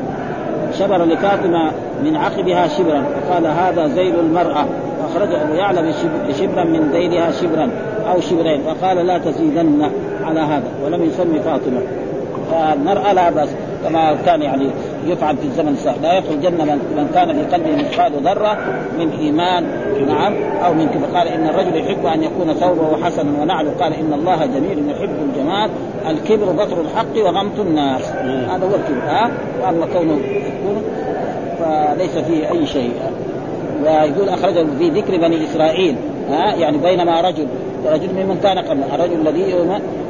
[0.78, 1.70] شبر لفاطمة
[2.04, 4.64] من عقبها شبرا وقال هذا زيل المرأة
[5.02, 5.92] وأخرج أبو يعلم
[6.40, 7.70] شبرا من ذيلها شبرا
[8.10, 9.90] أو شبرين وقال لا تزيدن
[10.24, 11.80] على هذا ولم يسمي فاطمة.
[12.50, 13.48] فالمراه لا بأس
[13.84, 14.70] كما كان يعني
[15.06, 18.58] يفعل في الزمن السابق لا يدخل الجنة من كان في قلبه مثقال ذرة
[18.98, 19.66] من إيمان.
[20.08, 20.34] نعم.
[20.64, 21.18] أو من كذا.
[21.18, 23.70] قال إن الرجل يحب أن يكون ثوبه حسنا ونعله.
[23.80, 25.70] قال إن الله جميل يحب الجمال.
[26.08, 28.02] الكبر بطر الحق وغمط الناس.
[28.50, 29.02] هذا هو الكبر.
[29.06, 29.30] ها؟
[29.62, 30.82] واما كونه يكون.
[31.58, 32.92] فليس فيه أي شيء.
[33.84, 35.96] ويقول أخرجه في ذكر بني إسرائيل.
[36.30, 37.46] ها؟ يعني بينما رجل
[37.86, 39.54] رجل ممن كان قبل الرجل الذي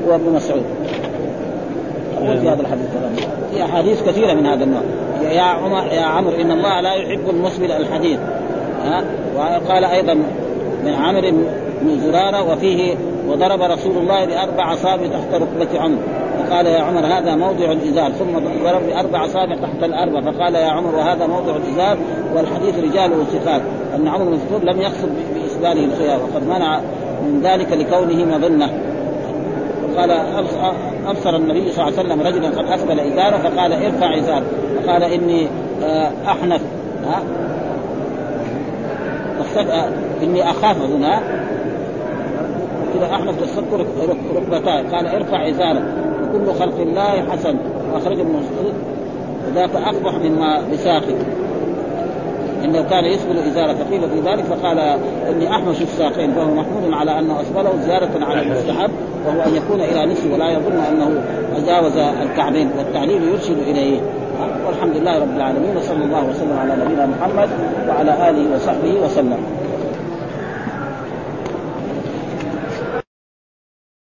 [0.09, 0.64] هو ابن مسعود.
[2.18, 2.89] في هذا الحديث.
[3.53, 4.82] في احاديث كثيرة من هذا النوع.
[5.22, 8.18] يا عمر يا عمرو إن الله لا يحب المسبل الحديث
[8.84, 9.05] ها؟
[9.36, 10.14] وقال أيضا
[10.84, 11.20] من عامر
[11.82, 12.94] بن زرارة وفيه
[13.28, 15.99] وضرب رسول الله بأربع أصابع تحت ركبة عمر
[16.38, 18.11] فقال يا عمر هذا موضع الإزار.
[18.11, 20.32] ثم ضرب بأربع أصابع تحت الأربع.
[20.32, 21.99] فقال يا عمر وهذا موضع الإزار
[22.34, 23.62] والحديث رجاله ثقات
[23.96, 26.80] أن عمر بن لم يقصد بإسباله الخيار وقد منع
[27.22, 28.70] من ذلك لكونه مظنة.
[29.96, 30.11] قال
[31.09, 34.44] ابصر النبي صلى الله عليه وسلم رجلا قد اسفل إزارة فقال ارفع ازاره
[34.76, 35.48] فقال إني
[35.82, 36.61] آه، احنف
[37.06, 37.22] ها؟
[39.56, 39.88] آه،
[40.22, 41.20] إني أخاف هنا.
[42.94, 43.86] كذا احنف تصدق
[44.36, 44.82] ركبتاي.
[44.82, 45.82] قال ارفع إزارة.
[46.22, 47.56] وكل خلق الله حسن.
[47.92, 48.74] واخرجه من مسعود
[49.48, 51.14] وذاك اقبح مما بساقي.
[52.64, 53.72] إنه كان يسبل إزارة.
[53.72, 54.78] فقيل في ذلك فقال
[55.28, 56.32] إني احمش الساقين.
[56.32, 58.90] فهو محمود على أنه أسبله زياده على المستحب.
[59.26, 61.22] وهو أن يكون إلى نصف ولا يظن أنه
[61.56, 64.00] تجاوز الكعبين والتعليم يرشد إليه.
[64.66, 67.48] والحمد لله رب العالمين وصلى الله وسلم على نبينا محمد
[67.88, 69.38] وعلى آله وصحبه وسلم.